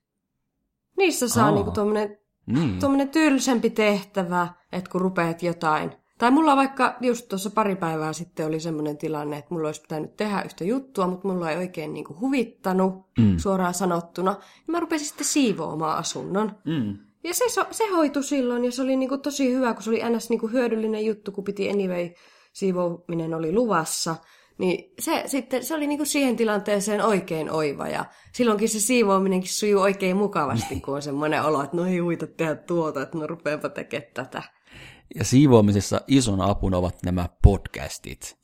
Niissä 0.98 1.28
saa 1.28 1.50
Aa. 1.50 1.72
tuommoinen 1.72 2.18
Niin. 2.48 2.80
tuommoinen 2.80 3.10
tylsempi 3.10 3.70
tehtävä, 3.70 4.48
että 4.72 4.92
kun 4.92 5.02
rupeat 5.02 5.44
jotain. 5.44 5.92
Tai 6.18 6.32
mulla 6.32 6.56
vaikka 6.56 6.98
just 7.02 7.28
tuossa 7.28 7.50
pari 7.50 7.76
päivää 7.76 8.14
sitten 8.14 8.48
oli 8.48 8.60
semmoinen 8.60 8.98
tilanne, 8.98 9.38
että 9.38 9.54
mulla 9.54 9.68
olisi 9.68 9.82
pitänyt 9.82 10.18
tehdä 10.18 10.42
yhtä 10.42 10.64
juttua, 10.64 11.08
mutta 11.08 11.28
mulla 11.28 11.52
ei 11.52 11.58
oikein 11.58 11.94
niinku 11.94 12.18
huvittanut 12.20 13.06
mm. 13.20 13.38
suoraan 13.38 13.74
sanottuna. 13.74 14.32
Ja 14.32 14.72
mä 14.72 14.80
rupesin 14.80 15.08
sitten 15.08 15.28
siivoamaan 15.28 15.98
asunnon. 15.98 16.52
Mm. 16.66 16.98
Ja 17.24 17.34
se, 17.34 17.44
se 17.72 17.88
hoitui 17.88 18.24
silloin 18.24 18.66
ja 18.66 18.72
se 18.72 18.82
oli 18.82 18.96
niinku 18.96 19.18
tosi 19.18 19.54
hyvä, 19.54 19.74
kun 19.74 19.84
se 19.84 19.90
oli 19.90 20.02
ns. 20.10 20.30
Niinku 20.30 20.48
hyödyllinen 20.48 21.06
juttu, 21.06 21.32
kun 21.32 21.44
piti 21.44 21.70
anyway 21.70 22.10
siivoaminen 22.54 23.34
oli 23.34 23.54
luvassa. 23.54 24.16
Niin 24.58 24.94
se, 25.00 25.24
sitten, 25.26 25.66
se 25.66 25.76
oli 25.76 25.88
niinku 25.88 26.06
siihen 26.06 26.36
tilanteeseen 26.36 27.02
oikein 27.02 27.52
oiva 27.52 27.88
ja 27.88 28.06
silloinkin 28.34 28.70
se 28.70 28.80
siivoaminenkin 28.80 29.54
sujuu 29.54 29.82
oikein 29.82 30.18
mukavasti, 30.18 30.82
kun 30.82 30.96
on 30.96 31.02
semmoinen 31.02 31.44
olo, 31.44 31.64
että 31.64 31.78
no 31.78 31.86
ei 31.86 32.02
uita 32.02 32.28
tehdä 32.28 32.56
tuota, 32.56 33.02
että 33.02 33.18
no 33.18 33.28
rupeanpa 33.28 33.70
tekemään 33.70 34.12
tätä. 34.14 34.44
Ja 35.16 35.24
siivoamisessa 35.26 36.02
isona 36.08 36.50
apuna 36.50 36.78
ovat 36.78 37.04
nämä 37.06 37.30
podcastit. 37.44 38.38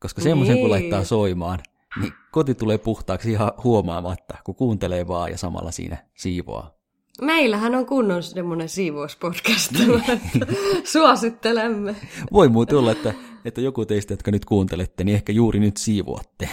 Koska 0.00 0.20
semmoisen 0.20 0.54
kun 0.54 0.62
Niin. 0.62 0.70
laittaa 0.70 1.04
soimaan, 1.04 1.58
niin 2.00 2.12
koti 2.32 2.54
tulee 2.54 2.78
puhtaaksi 2.78 3.30
ihan 3.32 3.52
huomaamatta, 3.64 4.34
kun 4.44 4.54
kuuntelee 4.54 5.08
vaan 5.08 5.30
ja 5.30 5.38
samalla 5.38 5.70
siinä 5.70 5.96
siivoaa. 6.16 6.74
Meillähän 7.20 7.74
on 7.74 7.86
kunnon 7.86 8.22
semmoinen 8.22 8.68
siivouspodcast, 8.68 9.72
että 10.08 10.46
suosittelemme. 10.84 11.96
Voi 12.32 12.48
muuten 12.48 12.78
olla, 12.78 12.92
että, 12.92 13.14
että 13.44 13.60
joku 13.60 13.86
teistä, 13.86 14.12
jotka 14.12 14.30
nyt 14.30 14.44
kuuntelette, 14.44 15.04
niin 15.04 15.14
ehkä 15.14 15.32
juuri 15.32 15.60
nyt 15.60 15.76
siivoatte. 15.76 16.48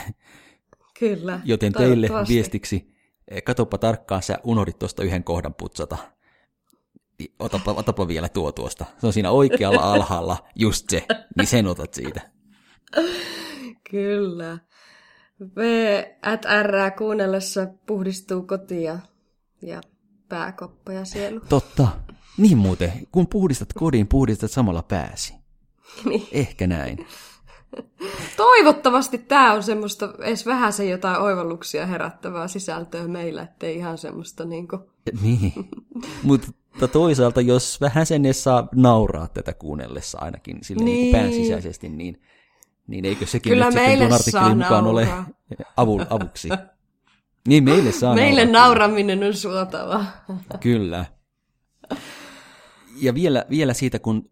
Kyllä. 0.99 1.39
Joten 1.45 1.73
teille 1.73 2.09
viestiksi, 2.27 2.93
eh, 3.27 3.43
katoppa 3.43 3.77
tarkkaan, 3.77 4.23
sä 4.23 4.37
unohdit 4.43 4.79
tuosta 4.79 5.03
yhden 5.03 5.23
kohdan 5.23 5.53
putsata. 5.53 5.97
Otapa, 7.39 7.71
otapa 7.71 8.07
vielä 8.07 8.29
tuo 8.29 8.51
tuosta. 8.51 8.85
Se 8.97 9.07
on 9.07 9.13
siinä 9.13 9.31
oikealla 9.31 9.81
alhaalla, 9.93 10.37
just 10.55 10.89
se, 10.89 11.05
niin 11.37 11.47
sen 11.47 11.67
otat 11.67 11.93
siitä. 11.93 12.21
Kyllä. 13.91 14.57
V 15.55 15.59
at 16.21 16.45
R 16.63 16.91
kuunnellessa 16.97 17.67
puhdistuu 17.85 18.41
kotia 18.41 18.99
ja 19.61 19.81
pääkoppa 20.29 20.91
ja 20.91 21.05
sielu. 21.05 21.39
Totta. 21.49 21.87
Niin 22.37 22.57
muuten, 22.57 22.91
kun 23.11 23.27
puhdistat 23.27 23.73
kodin, 23.73 24.07
puhdistat 24.07 24.51
samalla 24.51 24.83
pääsi. 24.83 25.33
Niin. 26.05 26.27
Ehkä 26.31 26.67
näin. 26.67 27.07
Toivottavasti 28.37 29.17
tämä 29.17 29.53
on 29.53 29.63
semmoista 29.63 30.13
edes 30.21 30.45
vähän 30.45 30.73
se 30.73 30.85
jotain 30.85 31.21
oivalluksia 31.21 31.85
herättävää 31.85 32.47
sisältöä 32.47 33.07
meillä, 33.07 33.41
ettei 33.41 33.75
ihan 33.75 33.97
semmoista 33.97 34.45
niinku... 34.45 34.79
Niin. 35.21 35.53
Mutta 36.23 36.47
toisaalta, 36.87 37.41
jos 37.41 37.81
vähän 37.81 38.05
sen 38.05 38.25
edes 38.25 38.43
saa 38.43 38.67
nauraa 38.75 39.27
tätä 39.27 39.53
kuunnellessa 39.53 40.17
ainakin 40.21 40.57
sille 40.61 40.83
niin. 40.83 41.01
Niin. 41.01 41.15
Pään 41.15 41.33
sisäisesti, 41.33 41.89
niin, 41.89 42.21
niin 42.87 43.05
eikö 43.05 43.25
sekin 43.25 43.51
Kyllä 43.51 43.65
nyt 43.65 43.73
sitten 43.73 43.97
tuon 43.99 44.13
artikkelin 44.13 44.57
mukaan 44.57 44.87
ole 44.87 45.05
nauraa. 45.05 45.27
avu, 45.77 46.01
avuksi? 46.09 46.49
Niin, 47.47 47.63
meille 47.63 47.91
saa 47.91 48.15
Meille 48.15 48.45
nauraa. 48.45 48.61
nauraminen 48.61 49.23
on 49.23 49.33
suotavaa. 49.33 50.05
Kyllä. 50.59 51.05
Ja 53.01 53.13
vielä, 53.13 53.45
vielä 53.49 53.73
siitä, 53.73 53.99
kun 53.99 54.29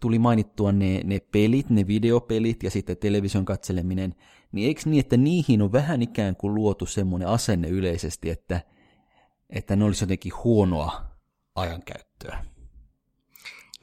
tuli 0.00 0.18
mainittua 0.18 0.72
ne, 0.72 1.00
ne 1.04 1.20
pelit, 1.32 1.70
ne 1.70 1.86
videopelit 1.86 2.62
ja 2.62 2.70
sitten 2.70 2.96
television 2.96 3.44
katseleminen, 3.44 4.14
niin 4.52 4.66
eikö 4.66 4.80
niin, 4.84 5.00
että 5.00 5.16
niihin 5.16 5.62
on 5.62 5.72
vähän 5.72 6.02
ikään 6.02 6.36
kuin 6.36 6.54
luotu 6.54 6.86
semmoinen 6.86 7.28
asenne 7.28 7.68
yleisesti, 7.68 8.30
että, 8.30 8.60
että 9.50 9.76
ne 9.76 9.84
olisi 9.84 10.04
jotenkin 10.04 10.32
huonoa 10.44 11.13
ajankäyttöä? 11.54 12.44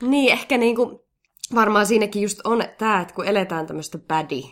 Niin, 0.01 0.31
ehkä 0.31 0.57
niinku, 0.57 1.05
varmaan 1.55 1.85
siinäkin 1.85 2.21
just 2.21 2.39
on 2.43 2.63
tämä, 2.77 3.01
että 3.01 3.13
kun 3.13 3.25
eletään 3.25 3.67
tämmöistä 3.67 3.97
badi 3.97 4.43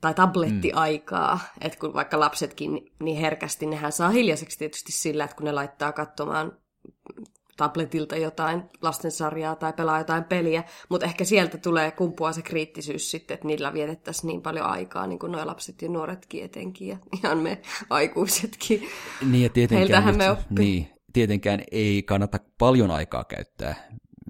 tai 0.00 0.14
tablettiaikaa, 0.14 1.34
mm. 1.34 1.66
että 1.66 1.78
kun 1.78 1.94
vaikka 1.94 2.20
lapsetkin 2.20 2.92
niin 3.02 3.18
herkästi, 3.18 3.66
nehän 3.66 3.92
saa 3.92 4.10
hiljaiseksi 4.10 4.58
tietysti 4.58 4.92
sillä, 4.92 5.24
että 5.24 5.36
kun 5.36 5.44
ne 5.44 5.52
laittaa 5.52 5.92
katsomaan 5.92 6.52
tabletilta 7.56 8.16
jotain 8.16 8.62
lastensarjaa 8.82 9.56
tai 9.56 9.72
pelaa 9.72 9.98
jotain 9.98 10.24
peliä, 10.24 10.64
mutta 10.88 11.06
ehkä 11.06 11.24
sieltä 11.24 11.58
tulee 11.58 11.90
kumpua 11.90 12.32
se 12.32 12.42
kriittisyys 12.42 13.10
sitten, 13.10 13.34
että 13.34 13.46
niillä 13.46 13.72
vietettäisiin 13.72 14.28
niin 14.28 14.42
paljon 14.42 14.66
aikaa, 14.66 15.06
niin 15.06 15.18
kuin 15.18 15.32
nuo 15.32 15.46
lapset 15.46 15.82
ja 15.82 15.88
nuoretkin 15.88 16.44
etenkin, 16.44 16.88
ja 16.88 16.96
ihan 17.18 17.38
me 17.38 17.62
aikuisetkin. 17.90 18.88
Niin, 19.30 19.42
ja 19.42 19.50
tietenkään, 19.50 19.78
Heiltähän 19.78 20.16
me 20.16 20.30
oppii. 20.30 20.64
niin, 20.64 20.95
tietenkään 21.16 21.62
ei 21.70 22.02
kannata 22.02 22.38
paljon 22.58 22.90
aikaa 22.90 23.24
käyttää 23.24 23.88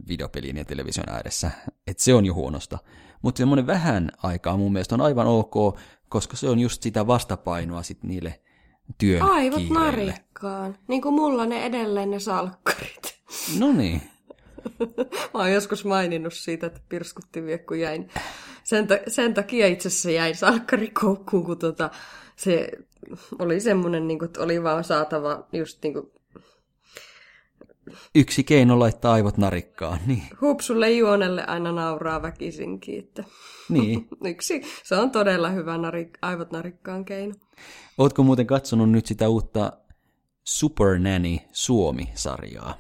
videopelien 0.09 0.57
ja 0.57 0.65
television 0.65 1.09
ääressä, 1.09 1.51
että 1.87 2.03
se 2.03 2.15
on 2.15 2.27
jo 2.27 2.35
huonosta. 2.35 2.79
Mutta 3.23 3.39
semmoinen 3.39 3.67
vähän 3.67 4.11
aikaa 4.23 4.57
mun 4.57 4.73
mielestä 4.73 4.95
on 4.95 5.01
aivan 5.01 5.27
ok, 5.27 5.79
koska 6.09 6.37
se 6.37 6.49
on 6.49 6.59
just 6.59 6.83
sitä 6.83 7.07
vastapainoa 7.07 7.83
sit 7.83 8.03
niille 8.03 8.41
työn 8.99 9.23
Aivot 9.23 9.59
kiireille. 9.59 9.85
narikkaan. 9.85 10.79
Niin 10.89 11.03
kuin 11.03 11.15
mulla 11.15 11.47
ne 11.47 11.67
edelleen 11.67 12.11
ne 12.11 12.19
salkkarit. 12.19 13.19
No 13.59 13.73
niin. 13.73 14.03
Mä 15.35 15.41
oon 15.41 15.53
joskus 15.53 15.85
maininnut 15.85 16.35
siitä, 16.35 16.67
että 16.67 16.81
pirskutti 16.89 17.43
vie, 17.45 17.59
kun 17.59 17.81
jäin. 17.81 18.09
Sen, 18.65 18.87
ta- 18.87 18.99
sen 19.09 19.35
takia 19.35 19.67
itse 19.67 19.89
asiassa 19.89 20.11
jäin 20.11 20.37
salkkarikoukkuun, 20.37 21.45
kun 21.45 21.59
tota, 21.59 21.91
se 22.37 22.69
oli 23.39 23.61
semmoinen, 23.61 24.09
niin 24.09 24.19
kuin, 24.19 24.27
että 24.27 24.43
oli 24.43 24.63
vaan 24.63 24.85
saatava 24.85 25.47
just 25.53 25.83
niin 25.83 25.93
kuin, 25.93 26.11
Yksi 28.15 28.45
keino 28.45 28.79
laittaa 28.79 29.13
aivot 29.13 29.37
narikkaan, 29.37 29.99
niin. 30.07 30.23
hupsulle 30.41 30.91
juonelle 30.91 31.45
aina 31.45 31.73
nauraa 31.73 32.23
väkisinkin. 32.23 32.99
Että 32.99 33.25
niin. 33.69 34.09
yksi, 34.25 34.63
se 34.85 34.95
on 34.97 35.11
todella 35.11 35.49
hyvä 35.49 35.77
narik- 35.77 36.19
aivot 36.23 36.51
narikkaan 36.51 37.05
keino. 37.05 37.35
Ootko 37.99 38.23
muuten 38.23 38.47
katsonut 38.47 38.91
nyt 38.91 39.07
sitä 39.07 39.29
uutta 39.29 39.73
Super 40.45 40.99
Nanny 40.99 41.39
Suomi-sarjaa? 41.53 42.75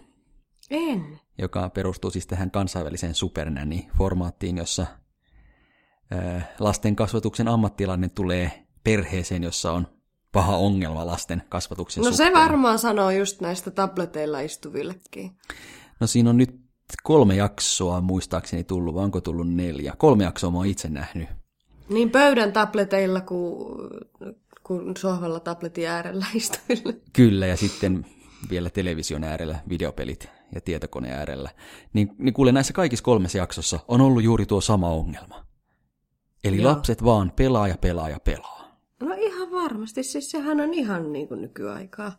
En. 0.70 1.20
joka 1.38 1.68
perustuu 1.68 2.10
siis 2.10 2.26
tähän 2.26 2.50
kansainväliseen 2.50 3.14
supernanny-formaattiin, 3.14 4.56
jossa 4.56 4.86
ää, 6.10 6.54
lasten 6.58 6.96
kasvatuksen 6.96 7.48
ammattilainen 7.48 8.10
tulee 8.10 8.66
perheeseen, 8.84 9.42
jossa 9.42 9.72
on 9.72 9.95
paha 10.32 10.56
ongelma 10.56 11.06
lasten 11.06 11.42
kasvatuksen 11.48 12.04
No 12.04 12.10
suhteen. 12.10 12.28
se 12.32 12.38
varmaan 12.38 12.78
sanoo 12.78 13.10
just 13.10 13.40
näistä 13.40 13.70
tableteilla 13.70 14.40
istuvillekin. 14.40 15.30
No 16.00 16.06
siinä 16.06 16.30
on 16.30 16.36
nyt 16.36 16.60
kolme 17.02 17.34
jaksoa 17.36 18.00
muistaakseni 18.00 18.64
tullut, 18.64 18.94
vai 18.94 19.04
onko 19.04 19.20
tullut 19.20 19.48
neljä? 19.48 19.94
Kolme 19.98 20.24
jaksoa 20.24 20.50
mä 20.50 20.56
oon 20.56 20.66
itse 20.66 20.88
nähnyt. 20.88 21.28
Niin 21.88 22.10
pöydän 22.10 22.52
tableteilla 22.52 23.20
kuin, 23.20 23.76
kuin 24.62 24.96
sohvalla 24.96 25.40
tabletin 25.40 25.88
äärellä 25.88 26.26
istuville. 26.34 27.00
Kyllä, 27.12 27.46
ja 27.46 27.56
sitten 27.56 28.06
vielä 28.50 28.70
television 28.70 29.24
äärellä, 29.24 29.58
videopelit 29.68 30.28
ja 30.54 30.60
tietokone 30.60 31.12
äärellä. 31.12 31.50
Niin, 31.92 32.08
niin 32.18 32.34
kuule, 32.34 32.52
näissä 32.52 32.72
kaikissa 32.72 33.02
kolmessa 33.04 33.38
jaksossa 33.38 33.80
on 33.88 34.00
ollut 34.00 34.22
juuri 34.24 34.46
tuo 34.46 34.60
sama 34.60 34.88
ongelma. 34.88 35.44
Eli 36.44 36.62
Joo. 36.62 36.70
lapset 36.72 37.04
vaan 37.04 37.32
pelaa 37.36 37.68
ja 37.68 37.76
pelaa 37.80 38.08
ja 38.08 38.18
pelaa. 38.24 38.55
No 39.00 39.14
ihan 39.18 39.50
varmasti, 39.50 40.02
siis 40.02 40.30
sehän 40.30 40.60
on 40.60 40.74
ihan 40.74 41.12
niin 41.12 41.28
kuin 41.28 41.42
nykyaikaa. 41.42 42.12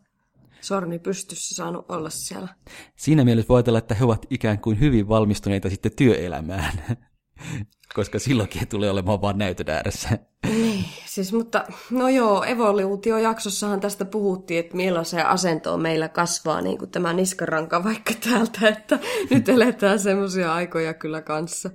Sormi 0.62 1.00
pystyssä 1.00 1.56
saanut 1.56 1.86
olla 1.90 2.10
siellä. 2.10 2.48
Siinä 2.96 3.26
mielessä 3.26 3.50
voi 3.50 3.58
ajatella, 3.58 3.80
että 3.80 3.96
he 3.96 4.06
ovat 4.06 4.26
ikään 4.30 4.60
kuin 4.60 4.80
hyvin 4.80 5.08
valmistuneita 5.08 5.70
sitten 5.70 5.92
työelämään, 5.96 6.74
koska 7.96 8.20
silloinkin 8.20 8.68
tulee 8.68 8.92
olemaan 8.92 9.22
vaan 9.22 9.38
näytön 9.38 9.70
ääressä. 9.70 10.20
Niin, 10.46 10.86
siis 11.06 11.34
mutta 11.34 11.66
no 11.92 12.10
joo, 12.10 12.44
evoluutiojaksossahan 12.44 13.80
tästä 13.80 14.06
puhuttiin, 14.06 14.60
että 14.60 14.76
millaiseen 14.76 15.28
asentoon 15.28 15.82
meillä 15.82 16.10
kasvaa 16.10 16.62
niin 16.62 16.78
kuin 16.78 16.92
tämä 16.92 17.13
niskaranka 17.13 17.84
vaikka 17.84 18.13
täältä, 18.30 18.68
että 18.68 19.00
nyt 19.30 19.50
eletään 19.50 20.00
semmoisia 20.00 20.54
aikoja 20.54 20.94
kyllä 20.94 21.22
kanssa. 21.22 21.70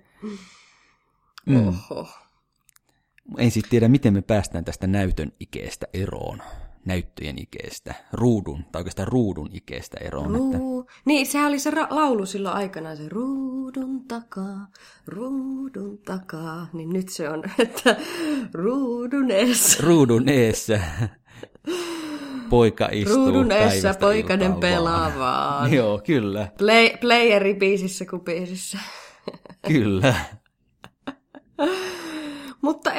Mm. 1.46 1.68
Oho. 1.68 2.08
En 3.38 3.50
sitten 3.50 3.70
tiedä, 3.70 3.88
miten 3.88 4.12
me 4.14 4.22
päästään 4.22 4.64
tästä 4.64 4.86
näytön 4.86 5.32
ikeestä 5.40 5.86
eroon, 5.94 6.42
näyttöjen 6.84 7.38
ikeestä, 7.38 7.94
ruudun, 8.12 8.64
tai 8.72 8.80
oikeastaan 8.80 9.08
ruudun 9.08 9.48
ikeestä 9.52 9.96
eroon. 10.00 10.36
Että, 10.36 10.58
Ruu... 10.58 10.86
Niin, 11.04 11.26
sehän 11.26 11.48
oli 11.48 11.58
se 11.58 11.70
ra- 11.70 11.86
laulu 11.90 12.26
silloin 12.26 12.56
aikanaan, 12.56 12.96
se 12.96 13.08
ruudun 13.08 14.04
takaa, 14.08 14.66
ruudun 15.06 15.98
takaa. 15.98 16.66
Niin 16.72 16.90
nyt 16.90 17.08
se 17.08 17.28
on, 17.28 17.42
että 17.58 17.96
ruudun 18.54 19.30
eessä. 19.30 19.82
ruudun 19.82 20.28
eessä 20.28 20.80
poika 22.48 22.88
istuu 22.92 23.16
Ruudun 23.16 23.52
eessä 23.52 23.94
poikainen 24.00 24.54
pelaa 24.54 25.12
vaan. 25.18 25.72
Joo, 25.72 26.00
kyllä, 26.06 26.48
Play, 26.58 26.90
playeri 27.00 27.54
biisissä 27.54 28.04
kuin 28.10 28.22
biisissä. 28.22 28.78
kyllä. 29.68 30.14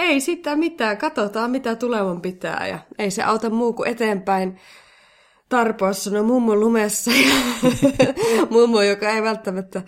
Ei 0.03 0.19
sitä 0.21 0.55
mitään, 0.55 0.97
katsotaan 0.97 1.51
mitä 1.51 1.75
tulevan 1.75 2.21
pitää 2.21 2.67
ja 2.67 2.79
ei 2.97 3.11
se 3.11 3.23
auta 3.23 3.49
muu 3.49 3.73
kuin 3.73 3.89
eteenpäin 3.89 4.59
tarpoa 5.49 5.93
sanoi 5.93 6.23
mummo 6.23 6.55
lumessa 6.55 7.11
ja 7.11 7.35
mummo, 8.49 8.81
joka 8.81 9.09
ei 9.09 9.23
välttämättä 9.23 9.81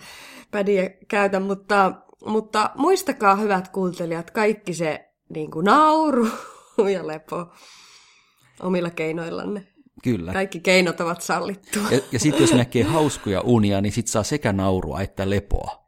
pädiä 0.50 0.90
käytä, 1.08 1.40
mutta, 1.40 1.92
mutta 2.26 2.70
muistakaa 2.74 3.36
hyvät 3.36 3.68
kuuntelijat, 3.68 4.30
kaikki 4.30 4.74
se 4.74 5.12
niin 5.28 5.50
kuin 5.50 5.64
nauru 5.64 6.28
ja 6.94 7.06
lepo 7.06 7.46
omilla 8.60 8.90
keinoillanne. 8.90 9.66
Kyllä. 10.02 10.32
Kaikki 10.32 10.60
keinot 10.60 11.00
ovat 11.00 11.22
sallittua. 11.22 11.82
Ja, 11.90 12.00
ja 12.12 12.18
sitten 12.18 12.40
jos 12.40 12.52
näkee 12.52 12.82
hauskoja 12.82 13.40
unia, 13.40 13.80
niin 13.80 13.92
sit 13.92 14.08
saa 14.08 14.22
sekä 14.22 14.52
naurua 14.52 15.00
että 15.00 15.30
lepoa. 15.30 15.86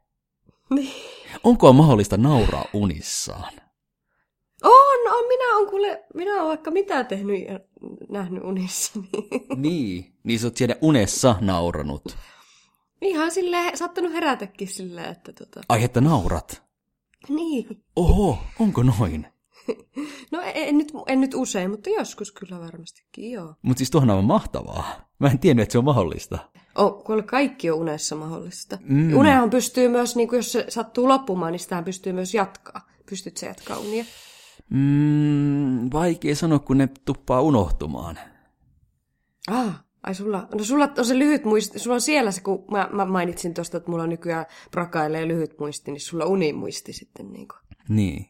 Niin. 0.69 0.93
Onko 1.43 1.73
mahdollista 1.73 2.17
nauraa 2.17 2.65
unissaan? 2.73 3.53
On, 4.63 5.13
on, 5.13 5.27
minä 5.27 5.55
on 5.55 5.69
kuule, 5.69 6.03
minä 6.13 6.35
olen 6.35 6.47
vaikka 6.47 6.71
mitä 6.71 7.03
tehnyt 7.03 7.47
ja 7.47 7.59
nähnyt 8.09 8.43
unissani. 8.43 9.09
Niin. 9.55 10.13
Niin 10.23 10.39
sä 10.39 10.47
oot 10.47 10.57
siellä 10.57 10.75
unessa 10.81 11.35
nauranut. 11.41 12.17
Ihan 13.01 13.31
silleen, 13.31 13.77
saattanut 13.77 14.13
herätäkin 14.13 14.67
silleen, 14.67 15.11
että 15.11 15.33
tota... 15.33 15.61
Ai 15.69 15.83
että 15.83 16.01
naurat. 16.01 16.63
Niin. 17.29 17.83
Oho, 17.95 18.37
onko 18.59 18.83
noin? 18.83 19.27
No 20.31 20.41
en, 20.53 20.77
nyt, 20.77 20.91
en 21.07 21.21
nyt 21.21 21.33
usein, 21.33 21.71
mutta 21.71 21.89
joskus 21.89 22.31
kyllä 22.31 22.59
varmastikin, 22.59 23.31
joo. 23.31 23.55
Mutta 23.61 23.77
siis 23.77 23.91
tuohon 23.91 24.09
on 24.09 24.25
mahtavaa. 24.25 25.09
Mä 25.19 25.27
en 25.27 25.39
tiennyt, 25.39 25.63
että 25.63 25.71
se 25.71 25.77
on 25.77 25.83
mahdollista. 25.83 26.39
Oh, 26.75 27.03
kuule, 27.03 27.23
kaikki 27.23 27.71
on 27.71 27.77
unessa 27.77 28.15
mahdollista. 28.15 28.77
Mm. 28.81 29.17
Unehan 29.17 29.49
pystyy 29.49 29.87
myös, 29.87 30.15
niin 30.15 30.29
kuin 30.29 30.37
jos 30.37 30.51
se 30.51 30.65
sattuu 30.69 31.07
loppumaan, 31.07 31.51
niin 31.51 31.59
sitähän 31.59 31.83
pystyy 31.83 32.13
myös 32.13 32.33
jatkaa. 32.33 32.81
Pystyt 33.09 33.37
se 33.37 33.47
jatkaa 33.47 33.77
unia? 33.77 34.05
Mm, 34.69 35.89
vaikea 35.93 36.35
sanoa, 36.35 36.59
kun 36.59 36.77
ne 36.77 36.89
tuppaa 37.05 37.41
unohtumaan. 37.41 38.19
Ah, 39.47 39.83
ai 40.03 40.15
sulla, 40.15 40.47
no 40.55 40.63
sulla 40.63 40.89
on 40.97 41.05
se 41.05 41.19
lyhyt 41.19 41.45
muisti, 41.45 41.79
sulla 41.79 41.93
on 41.93 42.01
siellä 42.01 42.31
se, 42.31 42.41
kun 42.41 42.65
mä, 42.71 42.89
mä 42.91 43.05
mainitsin 43.05 43.53
tuosta, 43.53 43.77
että 43.77 43.91
mulla 43.91 44.07
nykyään 44.07 44.45
prakailee 44.71 45.27
lyhyt 45.27 45.59
muisti, 45.59 45.91
niin 45.91 46.01
sulla 46.01 46.25
unimuisti 46.25 46.93
sitten 46.93 47.33
niin 47.33 47.47
kuin. 47.47 47.59
Niin. 47.89 48.25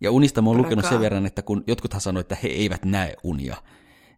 Ja 0.00 0.10
unista 0.10 0.42
mä 0.42 0.50
oon 0.50 0.56
lukenut 0.56 0.70
Todellakaan. 0.70 0.94
sen 0.94 1.00
verran, 1.00 1.26
että 1.26 1.42
kun 1.42 1.64
jotkuthan 1.66 2.00
sanoo, 2.00 2.20
että 2.20 2.36
he 2.42 2.48
eivät 2.48 2.84
näe 2.84 3.16
unia, 3.22 3.56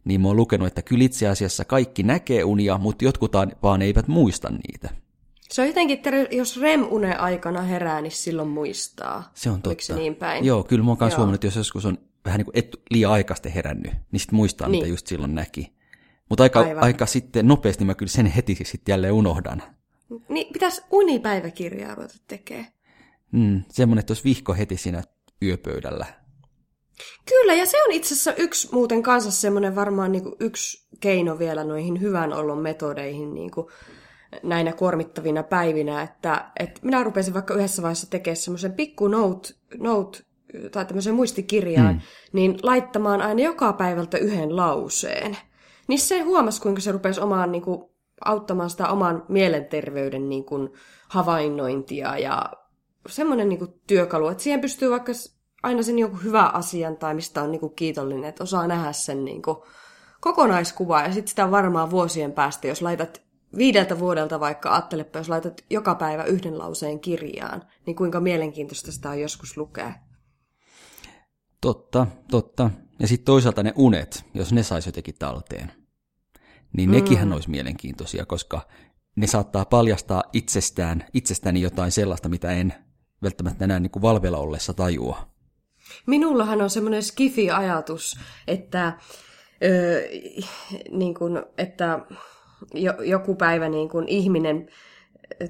niin 0.04 0.20
mä 0.20 0.28
oon 0.28 0.36
lukenut, 0.36 0.66
että 0.66 0.82
kyllä 0.82 1.04
itse 1.04 1.28
asiassa 1.28 1.64
kaikki 1.64 2.02
näkee 2.02 2.44
unia, 2.44 2.78
mutta 2.78 3.04
jotkut 3.04 3.32
vaan 3.62 3.82
eivät 3.82 4.08
muista 4.08 4.48
niitä. 4.50 5.05
Se 5.50 5.62
on 5.62 5.68
jotenkin, 5.68 5.96
että 5.96 6.10
jos 6.30 6.60
REM-unen 6.60 7.20
aikana 7.20 7.62
herää, 7.62 8.00
niin 8.00 8.12
silloin 8.12 8.48
muistaa. 8.48 9.30
Se 9.34 9.50
on 9.50 9.54
Oliko 9.54 9.68
totta. 9.68 9.84
se 9.84 9.94
niin 9.94 10.14
päin? 10.14 10.44
Joo, 10.44 10.64
kyllä 10.64 10.84
mä 10.84 10.90
oon 10.90 10.98
Joo. 11.00 11.08
huomannut, 11.08 11.34
että 11.34 11.46
jos 11.46 11.56
joskus 11.56 11.84
on 11.84 11.98
vähän 12.24 12.38
niin 12.38 12.44
kuin 12.44 12.58
et, 12.58 12.76
liian 12.90 13.12
aikaisesti 13.12 13.54
herännyt, 13.54 13.92
niin 14.12 14.20
sitten 14.20 14.36
muistaa, 14.36 14.68
niin. 14.68 14.84
mitä 14.84 14.90
just 14.90 15.06
silloin 15.06 15.34
näki. 15.34 15.76
Mutta 16.28 16.42
aika, 16.42 16.60
Aivan. 16.60 16.82
aika 16.84 17.06
sitten 17.06 17.48
nopeasti 17.48 17.84
mä 17.84 17.94
kyllä 17.94 18.10
sen 18.10 18.26
heti 18.26 18.58
sitten 18.62 18.92
jälleen 18.92 19.12
unohdan. 19.12 19.62
Niin 20.28 20.52
pitäisi 20.52 20.82
unipäiväkirjaa 20.90 21.94
ruveta 21.94 22.14
tekemään. 22.28 22.66
Mm, 23.32 23.62
semmoinen, 23.68 24.00
että 24.00 24.10
olisi 24.10 24.24
vihko 24.24 24.54
heti 24.54 24.76
siinä 24.76 25.02
yöpöydällä. 25.42 26.06
Kyllä, 27.28 27.54
ja 27.54 27.66
se 27.66 27.82
on 27.82 27.92
itse 27.92 28.14
asiassa 28.14 28.34
yksi 28.34 28.68
muuten 28.72 29.02
kanssa 29.02 29.30
semmoinen 29.30 29.74
varmaan 29.74 30.12
niin 30.12 30.22
kuin 30.22 30.34
yksi 30.40 30.86
keino 31.00 31.38
vielä 31.38 31.64
noihin 31.64 32.00
hyvän 32.00 32.32
olon 32.32 32.58
metodeihin 32.58 33.34
niin 33.34 33.50
kuin 33.50 33.66
näinä 34.42 34.72
kuormittavina 34.72 35.42
päivinä, 35.42 36.02
että, 36.02 36.50
että 36.60 36.80
minä 36.84 37.04
rupesin 37.04 37.34
vaikka 37.34 37.54
yhdessä 37.54 37.82
vaiheessa 37.82 38.10
tekemään 38.10 38.36
semmoisen 38.36 38.72
pikku 38.72 39.08
note, 39.08 39.54
note 39.78 40.18
tai 40.72 40.84
tämmöisen 40.84 41.14
muistikirjaan, 41.14 41.94
mm. 41.94 42.00
niin 42.32 42.58
laittamaan 42.62 43.22
aina 43.22 43.40
joka 43.40 43.72
päivältä 43.72 44.18
yhden 44.18 44.56
lauseen. 44.56 45.36
Niin 45.88 45.98
se 45.98 46.20
huomasi, 46.20 46.62
kuinka 46.62 46.80
se 46.80 46.92
rupesi 46.92 47.20
omaan 47.20 47.52
niin 47.52 47.62
kuin, 47.62 47.84
auttamaan 48.24 48.70
sitä 48.70 48.88
oman 48.88 49.24
mielenterveyden 49.28 50.28
niin 50.28 50.44
kuin, 50.44 50.72
havainnointia 51.08 52.18
ja 52.18 52.52
semmoinen 53.08 53.48
niin 53.48 53.58
kuin, 53.58 53.74
työkalu, 53.86 54.28
että 54.28 54.42
siihen 54.42 54.60
pystyy 54.60 54.90
vaikka 54.90 55.12
aina 55.62 55.82
sen 55.82 55.98
joku 55.98 56.16
hyvä 56.16 56.42
asian 56.44 56.96
tai 56.96 57.14
mistä 57.14 57.42
on 57.42 57.50
niin 57.50 57.60
kuin, 57.60 57.74
kiitollinen, 57.74 58.24
että 58.24 58.44
osaa 58.44 58.66
nähdä 58.66 58.92
sen 58.92 59.24
niin 59.24 59.42
kuin, 59.42 59.56
kokonaiskuvaa 60.20 61.02
ja 61.02 61.12
sitten 61.12 61.28
sitä 61.28 61.50
varmaan 61.50 61.90
vuosien 61.90 62.32
päästä, 62.32 62.66
jos 62.66 62.82
laitat 62.82 63.25
viideltä 63.58 63.98
vuodelta 63.98 64.40
vaikka, 64.40 64.72
ajattelepa, 64.72 65.18
jos 65.18 65.28
laitat 65.28 65.64
joka 65.70 65.94
päivä 65.94 66.24
yhden 66.24 66.58
lauseen 66.58 67.00
kirjaan, 67.00 67.62
niin 67.86 67.96
kuinka 67.96 68.20
mielenkiintoista 68.20 68.92
sitä 68.92 69.10
on 69.10 69.20
joskus 69.20 69.56
lukea. 69.56 69.92
Totta, 71.60 72.06
totta. 72.30 72.70
Ja 72.98 73.08
sitten 73.08 73.24
toisaalta 73.26 73.62
ne 73.62 73.72
unet, 73.76 74.24
jos 74.34 74.52
ne 74.52 74.62
saisi 74.62 74.88
jotenkin 74.88 75.14
talteen, 75.18 75.72
niin 76.76 76.90
nekinhän 76.90 77.32
olisi 77.32 77.50
mielenkiintoisia, 77.50 78.26
koska 78.26 78.66
ne 79.16 79.26
saattaa 79.26 79.64
paljastaa 79.64 80.22
itsestään, 80.32 81.04
itsestäni 81.14 81.60
jotain 81.60 81.92
sellaista, 81.92 82.28
mitä 82.28 82.50
en 82.52 82.74
välttämättä 83.22 83.64
enää 83.64 83.80
niin 83.80 83.90
kuin 83.90 84.02
valvella 84.02 84.38
ollessa 84.38 84.74
tajua. 84.74 85.28
Minullahan 86.06 86.62
on 86.62 86.70
semmoinen 86.70 87.02
skifi-ajatus, 87.02 88.20
että, 88.46 88.98
öö, 89.64 90.00
niin 90.90 91.14
kun, 91.14 91.46
että 91.58 92.00
jo, 92.74 92.92
joku 93.02 93.34
päivä 93.34 93.68
niin 93.68 93.88
kun 93.88 94.08
ihminen, 94.08 94.68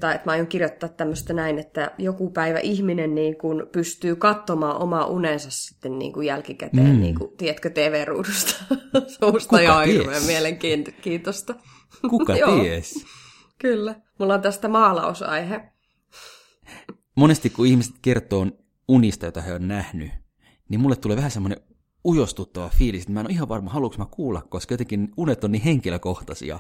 tai 0.01 0.15
että 0.15 0.27
mä 0.27 0.33
aion 0.33 0.47
kirjoittaa 0.47 0.89
tämmöistä 0.89 1.33
näin, 1.33 1.59
että 1.59 1.91
joku 1.99 2.31
päivä 2.31 2.59
ihminen 2.59 3.15
niin 3.15 3.39
kun 3.39 3.69
pystyy 3.73 4.17
katsomaan 4.17 4.83
omaa 4.83 5.07
unensa 5.07 5.51
sitten 5.51 5.99
niin 5.99 6.13
kuin 6.13 6.27
jälkikäteen, 6.27 6.95
mm. 6.95 7.01
niin 7.01 7.15
kuin, 7.15 7.37
tiedätkö, 7.37 7.71
TV-ruudusta. 7.71 8.65
Suusta 9.21 9.61
ja 9.61 9.79
hirveän 9.79 10.23
mielenkiintoista. 10.23 11.55
Kuka 12.11 12.35
ties? 12.35 13.07
Kyllä. 13.59 13.95
Mulla 14.19 14.35
on 14.35 14.43
tästä 14.43 14.69
maalausaihe. 14.69 15.61
Monesti 17.17 17.51
kun 17.51 17.67
ihmiset 17.67 17.95
kertoo 18.03 18.47
unista, 18.89 19.27
joita 19.27 19.41
he 19.41 19.55
on 19.55 19.69
nähnyt, 19.69 20.11
niin 20.69 20.81
mulle 20.81 20.97
tulee 20.97 21.17
vähän 21.17 21.31
semmoinen 21.31 21.61
ujostuttava 22.05 22.69
fiilis, 22.69 23.03
että 23.03 23.13
mä 23.13 23.21
en 23.21 23.27
ole 23.27 23.33
ihan 23.33 23.49
varma, 23.49 23.71
haluanko 23.71 23.99
mä 23.99 24.07
kuulla, 24.11 24.43
koska 24.49 24.75
jotenkin 24.75 25.09
unet 25.17 25.45
on 25.45 25.53
niin 25.53 25.63
henkilökohtaisia, 25.63 26.59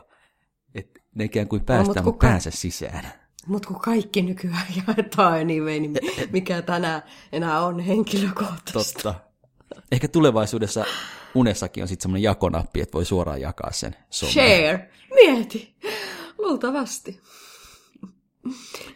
että 0.76 1.00
ne 1.14 1.24
ikään 1.24 1.48
kuin 1.48 1.64
päästää 1.64 1.94
mut 1.94 2.04
mun 2.04 2.12
kuka- 2.14 2.26
päänsä 2.26 2.50
sisään. 2.50 3.12
Mutta 3.46 3.68
kun 3.68 3.80
kaikki 3.80 4.22
nykyään 4.22 4.66
jaetaan 4.86 5.32
anyway, 5.32 5.80
niin 5.80 5.94
mikä 6.32 6.62
tänään 6.62 7.02
enää 7.32 7.60
on 7.60 7.80
henkilökohtaista. 7.80 9.02
Totta. 9.02 9.14
Ehkä 9.92 10.08
tulevaisuudessa 10.08 10.84
unessakin 11.34 11.84
on 11.84 11.88
sitten 11.88 12.02
semmoinen 12.02 12.22
jakonappi, 12.22 12.80
että 12.80 12.92
voi 12.92 13.04
suoraan 13.04 13.40
jakaa 13.40 13.72
sen 13.72 13.96
someen. 14.10 14.32
Share. 14.32 14.90
Mieti. 15.14 15.74
Luultavasti. 16.38 17.20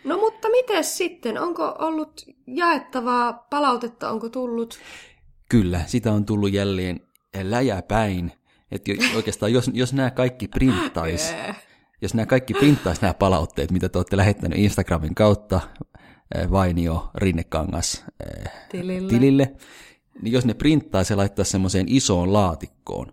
No 0.04 0.18
mutta 0.18 0.48
miten 0.48 0.84
sitten? 0.84 1.38
Onko 1.38 1.76
ollut 1.78 2.26
jaettavaa 2.46 3.32
palautetta? 3.32 4.10
Onko 4.10 4.28
tullut? 4.28 4.78
Kyllä, 5.48 5.80
sitä 5.86 6.12
on 6.12 6.26
tullut 6.26 6.52
jälleen 6.52 7.00
läjäpäin. 7.42 8.32
Että 8.70 8.92
oikeastaan 9.16 9.52
jos, 9.52 9.70
jos 9.74 9.92
nämä 9.92 10.10
kaikki 10.10 10.48
printtaisi, 10.48 11.34
jos 12.02 12.14
nämä 12.14 12.26
kaikki 12.26 12.54
printtaisi 12.54 13.02
nämä 13.02 13.14
palautteet, 13.14 13.70
mitä 13.70 13.88
te 13.88 13.98
olette 13.98 14.16
lähettänyt 14.16 14.58
Instagramin 14.58 15.14
kautta, 15.14 15.60
eh, 16.34 16.50
Vainio 16.50 17.10
Rinnekangas 17.14 18.04
eh, 18.26 18.52
Tilille. 18.70 19.08
tilille, 19.08 19.52
niin 20.22 20.32
jos 20.32 20.44
ne 20.44 20.54
printtaisi 20.54 21.12
ja 21.12 21.16
laittaisi 21.16 21.50
semmoiseen 21.50 21.86
isoon 21.88 22.32
laatikkoon, 22.32 23.12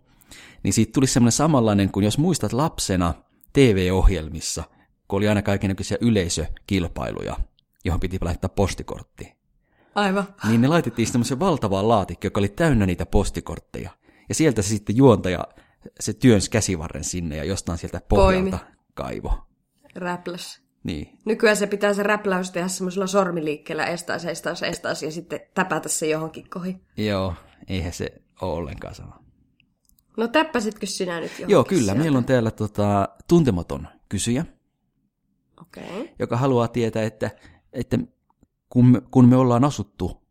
niin 0.64 0.74
siitä 0.74 0.92
tulisi 0.92 1.14
semmoinen 1.14 1.32
samanlainen 1.32 1.92
kuin 1.92 2.04
jos 2.04 2.18
muistat 2.18 2.54
lapsena 2.54 3.14
TV-ohjelmissa, 3.54 4.64
kun 5.08 5.18
oli 5.18 5.28
aina 5.28 5.42
kaikenlaisia 5.42 5.98
yleisökilpailuja, 6.02 7.38
johon 7.86 8.00
piti 8.00 8.18
laittaa 8.22 8.50
postikortti. 8.50 9.38
Aivan. 9.96 10.28
Niin 10.50 10.62
ne 10.62 10.68
laitettiin 10.68 11.08
semmoisen 11.08 11.40
valtavaan 11.40 11.88
laatikkoon, 11.88 12.28
joka 12.28 12.40
oli 12.40 12.50
täynnä 12.50 12.86
niitä 12.86 13.06
postikortteja. 13.06 13.90
Ja 14.30 14.36
sieltä 14.36 14.62
se 14.62 14.68
sitten 14.68 14.98
juontaja, 14.98 15.48
se 16.00 16.14
työnsi 16.14 16.52
käsivarren 16.52 17.04
sinne 17.04 17.38
ja 17.38 17.44
jostain 17.44 17.78
sieltä 17.78 18.02
pohjalta 18.10 18.60
kaivo. 18.98 19.34
Räpläs. 19.96 20.62
Niin. 20.84 21.20
Nykyään 21.26 21.58
se 21.58 21.68
pitää 21.68 21.94
se 21.94 22.04
räpläys 22.04 22.52
tehdä 22.52 22.68
semmoisella 22.68 23.08
sormiliikkeellä, 23.08 23.86
estaas, 23.86 24.26
estaas, 24.26 24.64
estaas, 24.64 25.04
ja 25.04 25.12
sitten 25.12 25.40
täpätä 25.54 25.90
se 25.90 26.08
johonkin 26.08 26.50
kohi. 26.50 26.78
Joo, 26.98 27.34
eihän 27.68 27.94
se 27.94 28.22
ole 28.42 28.54
ollenkaan 28.54 28.96
sama. 28.96 29.24
No 30.18 30.28
täppäsitkö 30.28 30.86
sinä 30.86 31.20
nyt 31.20 31.32
johonkin 31.32 31.54
Joo, 31.54 31.64
kyllä. 31.64 31.82
sieltä? 31.84 32.02
Meillä 32.02 32.18
on 32.18 32.26
täällä 32.26 32.52
tota, 32.52 33.10
tuntematon 33.28 33.88
kysyjä. 34.10 34.46
Okay. 35.62 36.10
joka 36.20 36.38
haluaa 36.38 36.68
tietää, 36.68 37.04
että, 37.04 37.32
että 37.74 37.98
kun, 38.70 38.86
me, 38.86 39.02
kun 39.12 39.30
me 39.30 39.36
ollaan 39.36 39.64
asuttu 39.64 40.22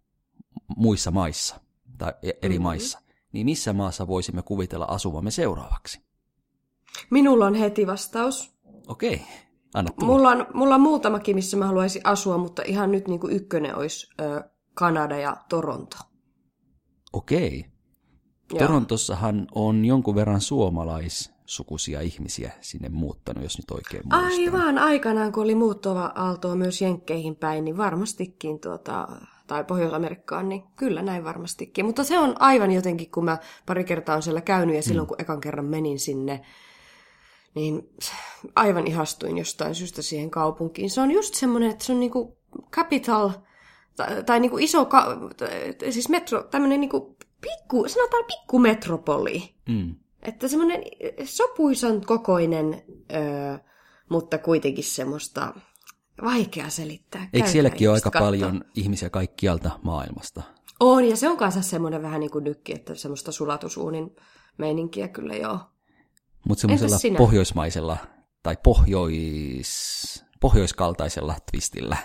muissa 0.76 1.10
maissa 1.10 1.60
tai 1.98 2.12
eri 2.22 2.32
Mhm. 2.42 2.48
mm-hmm. 2.48 2.62
maissa, 2.62 2.98
niin 3.32 3.44
missä 3.44 3.72
maassa 3.72 4.06
voisimme 4.06 4.42
kuvitella 4.42 4.84
asuvamme 4.84 5.30
seuraavaksi? 5.30 6.00
Minulla 7.10 7.46
on 7.46 7.54
heti 7.54 7.86
vastaus. 7.86 8.55
Okei, 8.86 9.22
anna 9.74 9.90
tulla. 10.00 10.12
Mulla 10.12 10.28
on, 10.28 10.46
mulla 10.54 10.74
on 10.74 10.80
muutamakin, 10.80 11.36
missä 11.36 11.56
mä 11.56 11.66
haluaisin 11.66 12.02
asua, 12.04 12.38
mutta 12.38 12.62
ihan 12.66 12.92
nyt 12.92 13.08
niin 13.08 13.20
kuin 13.20 13.32
ykkönen 13.32 13.76
olisi 13.76 14.06
ö, 14.20 14.44
Kanada 14.74 15.16
ja 15.16 15.36
Toronto. 15.48 15.96
Okei. 17.12 17.64
Joo. 18.52 18.58
Torontossahan 18.58 19.46
on 19.54 19.84
jonkun 19.84 20.14
verran 20.14 20.40
suomalaissukuisia 20.40 22.00
ihmisiä 22.00 22.52
sinne 22.60 22.88
muuttanut, 22.88 23.42
jos 23.42 23.58
nyt 23.58 23.70
oikein 23.70 24.02
muistan. 24.04 24.54
Aivan, 24.54 24.78
aikanaan 24.78 25.32
kun 25.32 25.42
oli 25.44 25.54
muuttova 25.54 26.12
aaltoa 26.14 26.56
myös 26.56 26.82
Jenkkeihin 26.82 27.36
päin, 27.36 27.64
niin 27.64 27.76
varmastikin 27.76 28.60
tuota, 28.60 29.08
tai 29.46 29.64
Pohjois-Amerikkaan, 29.64 30.48
niin 30.48 30.62
kyllä 30.76 31.02
näin 31.02 31.24
varmastikin. 31.24 31.86
Mutta 31.86 32.04
se 32.04 32.18
on 32.18 32.34
aivan 32.38 32.70
jotenkin, 32.70 33.10
kun 33.10 33.24
mä 33.24 33.38
pari 33.66 33.84
kertaa 33.84 34.16
on 34.16 34.22
siellä 34.22 34.40
käynyt 34.40 34.76
ja 34.76 34.82
silloin 34.82 35.08
kun 35.08 35.20
ekan 35.20 35.40
kerran 35.40 35.66
menin 35.66 35.98
sinne, 35.98 36.42
niin 37.56 37.88
aivan 38.56 38.86
ihastuin 38.86 39.38
jostain 39.38 39.74
syystä 39.74 40.02
siihen 40.02 40.30
kaupunkiin. 40.30 40.90
Se 40.90 41.00
on 41.00 41.10
just 41.10 41.34
semmoinen, 41.34 41.70
että 41.70 41.84
se 41.84 41.92
on 41.92 42.00
niinku 42.00 42.38
capital, 42.72 43.30
tai, 43.96 44.22
tai 44.24 44.40
niinku 44.40 44.58
iso, 44.58 44.84
ka- 44.84 45.18
siis 45.90 46.08
metro, 46.08 46.42
tämmöinen 46.42 46.80
niinku 46.80 47.16
pikku, 47.40 47.88
sanotaan 47.88 48.24
pikkumetropoli. 48.24 49.54
Mm. 49.68 49.94
Että 50.22 50.48
semmoinen 50.48 50.82
sopuisan 51.24 52.00
kokoinen, 52.06 52.82
öö, 53.14 53.58
mutta 54.08 54.38
kuitenkin 54.38 54.84
semmoista 54.84 55.54
vaikea 56.24 56.70
selittää. 56.70 57.20
Eikö 57.20 57.30
Käykää 57.32 57.52
sielläkin 57.52 57.88
ole 57.88 57.94
aika 57.94 58.10
kattoo. 58.10 58.26
paljon 58.26 58.64
ihmisiä 58.74 59.10
kaikkialta 59.10 59.70
maailmasta? 59.82 60.42
On, 60.80 61.04
ja 61.04 61.16
se 61.16 61.28
on 61.28 61.36
kanssa 61.36 61.62
semmoinen 61.62 62.02
vähän 62.02 62.20
niin 62.20 62.30
kuin 62.30 62.44
nykki, 62.44 62.72
että 62.74 62.94
semmoista 62.94 63.32
sulatusuunin 63.32 64.16
meininkiä 64.58 65.08
kyllä 65.08 65.34
joo. 65.34 65.58
Mutta 66.48 66.60
semmoisella 66.60 67.18
pohjoismaisella 67.18 67.96
tai 68.42 68.56
pohjois, 68.62 70.24
pohjoiskaltaisella 70.40 71.34
twistillä. 71.50 71.96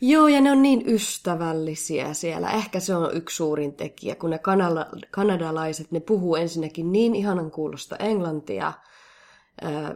Joo, 0.00 0.28
ja 0.28 0.40
ne 0.40 0.52
on 0.52 0.62
niin 0.62 0.82
ystävällisiä 0.86 2.14
siellä. 2.14 2.50
Ehkä 2.50 2.80
se 2.80 2.96
on 2.96 3.16
yksi 3.16 3.36
suurin 3.36 3.74
tekijä, 3.74 4.14
kun 4.14 4.30
ne 4.30 4.38
kanala, 4.38 4.86
kanadalaiset, 5.10 5.92
ne 5.92 6.00
puhuu 6.00 6.36
ensinnäkin 6.36 6.92
niin 6.92 7.14
ihanan 7.14 7.50
kuulosta 7.50 7.96
englantia, 7.96 8.72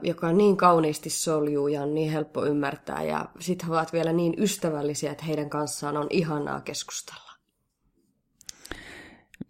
joka 0.02 0.28
on 0.28 0.38
niin 0.38 0.56
kauniisti 0.56 1.10
soljuu 1.10 1.68
ja 1.68 1.82
on 1.82 1.94
niin 1.94 2.12
helppo 2.12 2.44
ymmärtää. 2.44 3.02
Ja 3.02 3.28
sitten 3.40 3.68
he 3.68 3.74
ovat 3.74 3.92
vielä 3.92 4.12
niin 4.12 4.34
ystävällisiä, 4.38 5.12
että 5.12 5.24
heidän 5.24 5.50
kanssaan 5.50 5.96
on 5.96 6.06
ihanaa 6.10 6.60
keskustella. 6.60 7.33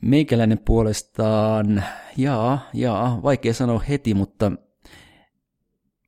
Meikäläinen 0.00 0.58
puolestaan, 0.58 1.84
jaa, 2.16 2.70
jaa, 2.74 3.22
vaikea 3.22 3.54
sanoa 3.54 3.78
heti, 3.78 4.14
mutta 4.14 4.52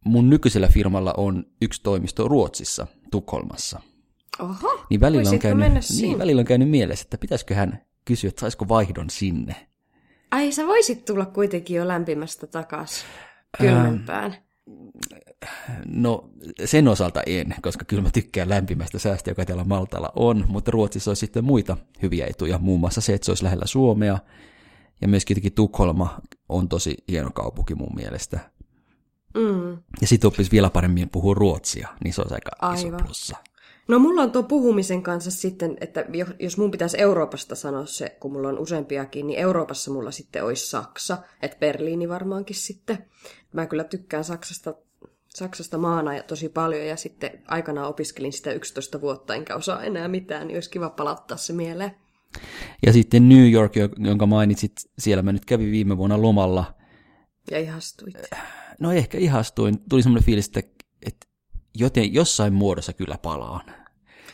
mun 0.05 0.31
nykyisellä 0.31 0.69
firmalla 0.69 1.15
on 1.17 1.47
yksi 1.63 1.83
toimisto 1.83 2.29
Ruotsissa, 2.29 2.87
Tukholmassa. 3.11 3.81
Oho, 4.39 4.87
Niin 4.91 5.01
välillä 5.01 5.31
on, 5.31 5.39
käynyt, 5.39 5.59
mennä 5.59 5.81
niin, 6.01 6.19
välillä 6.19 6.41
on 6.41 6.47
käynyt 6.47 6.71
mielessä, 6.71 7.03
että 7.03 7.19
pitäisikö 7.19 7.55
hän 7.55 7.83
kysyä, 8.05 8.29
että 8.29 8.41
saisiko 8.41 8.69
vaihdon 8.69 9.11
sinne. 9.11 9.67
Ai, 10.31 10.53
sä 10.53 10.67
voisit 10.67 11.05
tulla 11.05 11.27
kuitenkin 11.27 11.77
jo 11.77 11.89
lämpimästä 11.89 12.47
takas 12.47 13.05
kylmempään. 13.59 14.37
No 15.87 16.31
sen 16.65 16.89
osalta 16.89 17.23
en, 17.27 17.55
koska 17.63 17.85
kyllä 17.85 18.03
mä 18.03 18.11
tykkään 18.11 18.49
lämpimästä 18.49 18.99
säästä, 18.99 19.31
joka 19.31 19.45
täällä 19.45 19.65
Maltalla 19.65 20.13
on, 20.17 20.45
mutta 20.49 20.71
Ruotsissa 20.71 21.11
olisi 21.11 21.21
sitten 21.21 21.45
muita 21.45 21.77
hyviä 22.03 22.27
etuja, 22.27 22.59
muun 22.59 22.81
muassa 22.81 23.01
se, 23.01 23.15
että 23.15 23.25
se 23.25 23.31
olisi 23.31 23.45
lähellä 23.45 23.67
Suomea, 23.67 24.19
ja 25.01 25.09
myöskin 25.09 25.53
Tukholma 25.53 26.21
on 26.49 26.69
tosi 26.69 26.97
hieno 27.09 27.31
kaupunki 27.31 27.75
mun 27.75 27.95
mielestä. 27.95 28.51
Mm. 29.35 29.79
Ja 30.01 30.07
sitten 30.07 30.29
oppisi 30.29 30.51
vielä 30.51 30.71
paremmin 30.71 31.09
puhua 31.09 31.35
ruotsia, 31.35 31.89
niin 32.05 32.15
se 32.15 32.21
olisi 32.21 32.35
aika 32.35 32.75
iso 32.75 32.87
Aivan. 32.87 33.05
plussa. 33.05 33.37
No 33.89 33.99
mulla 33.99 34.23
on 34.23 34.33
tuo 34.33 34.43
puhumisen 34.43 35.03
kanssa 35.03 35.31
sitten, 35.31 35.77
että 35.81 36.05
jo- 36.13 36.27
jos 36.39 36.59
mun 36.59 36.71
pitäisi 36.71 37.01
Euroopasta 37.01 37.55
sanoa 37.55 37.87
se, 37.87 38.17
kun 38.21 38.33
mulla 38.33 38.49
on 38.49 38.59
useampiakin, 38.59 39.27
niin 39.27 39.39
Euroopassa 39.39 39.91
mulla 39.91 40.11
sitten 40.11 40.45
olisi 40.45 40.67
Saksa, 40.71 41.19
että 41.43 41.57
Berliini 41.59 42.09
varmaankin 42.09 42.57
sitten. 42.57 42.99
Mä 43.53 43.67
kyllä 43.67 43.85
tykkään 43.85 44.25
Saksasta, 44.25 44.75
Saksasta 45.29 45.79
maana 45.79 46.15
ja 46.15 46.23
tosi 46.23 46.49
paljon 46.49 46.87
ja 46.87 46.97
sitten 46.97 47.31
aikanaan 47.49 47.89
opiskelin 47.89 48.33
sitä 48.33 48.53
11 48.53 49.01
vuotta 49.01 49.35
enkä 49.35 49.57
osaa 49.57 49.83
enää 49.83 50.09
mitään, 50.09 50.47
niin 50.47 50.57
olisi 50.57 50.71
kiva 50.71 50.91
palauttaa 50.91 51.37
se 51.37 51.53
mieleen. 51.53 51.95
Ja 52.87 52.93
sitten 52.93 53.29
New 53.29 53.51
York, 53.51 53.77
jo- 53.77 53.89
jonka 53.99 54.27
mainitsit, 54.27 54.73
siellä 54.99 55.23
mä 55.23 55.33
nyt 55.33 55.45
kävin 55.45 55.71
viime 55.71 55.97
vuonna 55.97 56.23
lomalla. 56.23 56.75
Ja 57.51 57.59
ihastuit. 57.59 58.15
No 58.81 58.93
ehkä 58.93 59.19
ihastuin, 59.19 59.79
tuli 59.89 60.03
semmoinen 60.03 60.27
fiilis, 60.27 60.47
että, 60.47 60.63
että 61.07 61.27
joten, 61.75 62.15
jossain 62.15 62.53
muodossa 62.53 62.93
kyllä 62.93 63.19
palaan. 63.23 63.76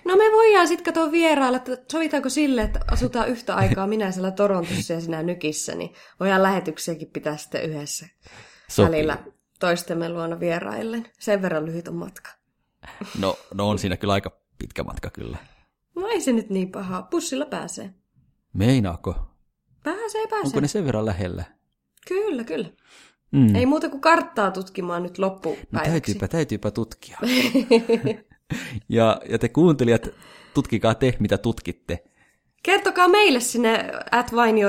No 0.05 0.17
me 0.17 0.25
voidaan 0.33 0.69
sitten 0.69 0.85
katsoa 0.85 1.13
vierailla, 1.13 1.57
että 1.57 1.79
sovitaanko 1.93 2.29
sille, 2.29 2.63
että 2.63 2.81
asutaan 2.91 3.29
yhtä 3.29 3.55
aikaa 3.55 3.87
minä 3.87 4.11
siellä 4.13 4.31
Torontossa 4.31 4.93
ja 4.93 5.01
sinä 5.01 5.23
Nykissä, 5.23 5.75
niin 5.75 5.95
voidaan 6.21 6.43
lähetyksiäkin 6.43 7.09
pitää 7.11 7.37
sitten 7.37 7.63
yhdessä 7.71 8.07
Sopii. 8.69 8.93
välillä 8.93 9.19
toistemme 9.61 10.09
luona 10.09 10.41
vieraillen. 10.41 11.07
Sen 11.19 11.43
verran 11.43 11.67
lyhyt 11.67 11.89
on 11.89 11.95
matka. 11.95 12.31
No, 13.19 13.37
no 13.55 13.69
on 13.69 13.79
siinä 13.79 13.97
kyllä 13.97 14.13
aika 14.13 14.31
pitkä 14.59 14.83
matka 14.83 15.11
kyllä. 15.11 15.39
No 15.97 16.07
ei 16.09 16.21
se 16.21 16.33
nyt 16.33 16.51
niin 16.51 16.71
pahaa. 16.73 17.03
Bussilla 17.03 17.47
pääsee. 17.47 17.91
Meinaako? 18.53 19.15
Pääsee, 19.85 20.27
pääsee. 20.27 20.47
Onko 20.47 20.61
ne 20.61 20.69
sen 20.69 20.85
verran 20.87 21.07
lähellä? 21.07 21.45
Kyllä, 22.09 22.45
kyllä. 22.45 22.69
Mm. 23.33 23.55
Ei 23.57 23.67
muuta 23.67 23.89
kuin 23.89 24.01
karttaa 24.01 24.51
tutkimaan 24.51 25.03
nyt 25.03 25.19
No 25.19 25.27
loppupäiväksi. 25.27 25.91
täytyypä, 25.91 26.29
täytyypä 26.29 26.71
tutkia. 26.71 27.19
ja, 28.89 29.21
ja 29.29 29.39
te 29.39 29.49
kuuntelijat, 29.49 30.09
tutkikaa 30.55 30.95
te, 30.95 31.15
mitä 31.19 31.39
tutkitte. 31.39 32.05
Kertokaa 32.63 33.09
meille 33.09 33.41
sinne 33.41 33.93
at 34.11 34.35
Vainio 34.35 34.69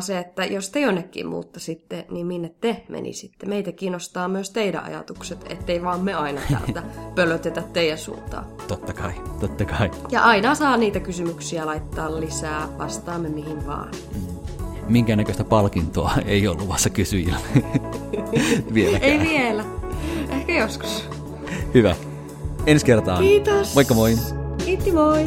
se, 0.00 0.18
että 0.18 0.44
jos 0.44 0.70
te 0.70 0.80
jonnekin 0.80 1.26
muuttaisitte, 1.26 2.06
niin 2.10 2.26
minne 2.26 2.54
te 2.60 2.84
menisitte. 2.88 3.46
Meitä 3.46 3.72
kiinnostaa 3.72 4.28
myös 4.28 4.50
teidän 4.50 4.84
ajatukset, 4.84 5.52
ettei 5.52 5.82
vaan 5.82 6.00
me 6.00 6.14
aina 6.14 6.40
täältä 6.50 6.82
pölötetä 7.16 7.62
teidän 7.62 7.98
suuntaan. 7.98 8.46
Totta 8.68 8.92
kai, 8.92 9.12
totta 9.40 9.64
kai. 9.64 9.90
Ja 10.10 10.22
aina 10.22 10.54
saa 10.54 10.76
niitä 10.76 11.00
kysymyksiä 11.00 11.66
laittaa 11.66 12.20
lisää, 12.20 12.68
vastaamme 12.78 13.28
mihin 13.28 13.66
vaan. 13.66 13.90
Minkäännäköistä 14.88 15.44
palkintoa 15.44 16.12
ei 16.26 16.48
ole 16.48 16.56
luvassa 16.60 16.90
kysyjille. 16.90 17.38
Vieläkään. 18.74 19.12
Ei 19.12 19.20
vielä. 19.20 19.64
Ehkä 20.30 20.52
joskus. 20.52 21.08
Hyvä 21.74 21.94
ensi 22.66 22.84
kertaan. 22.84 23.22
Kiitos. 23.22 23.74
Moikka 23.74 23.94
moi. 23.94 24.16
Kiitti 24.64 24.92
moi. 24.92 25.24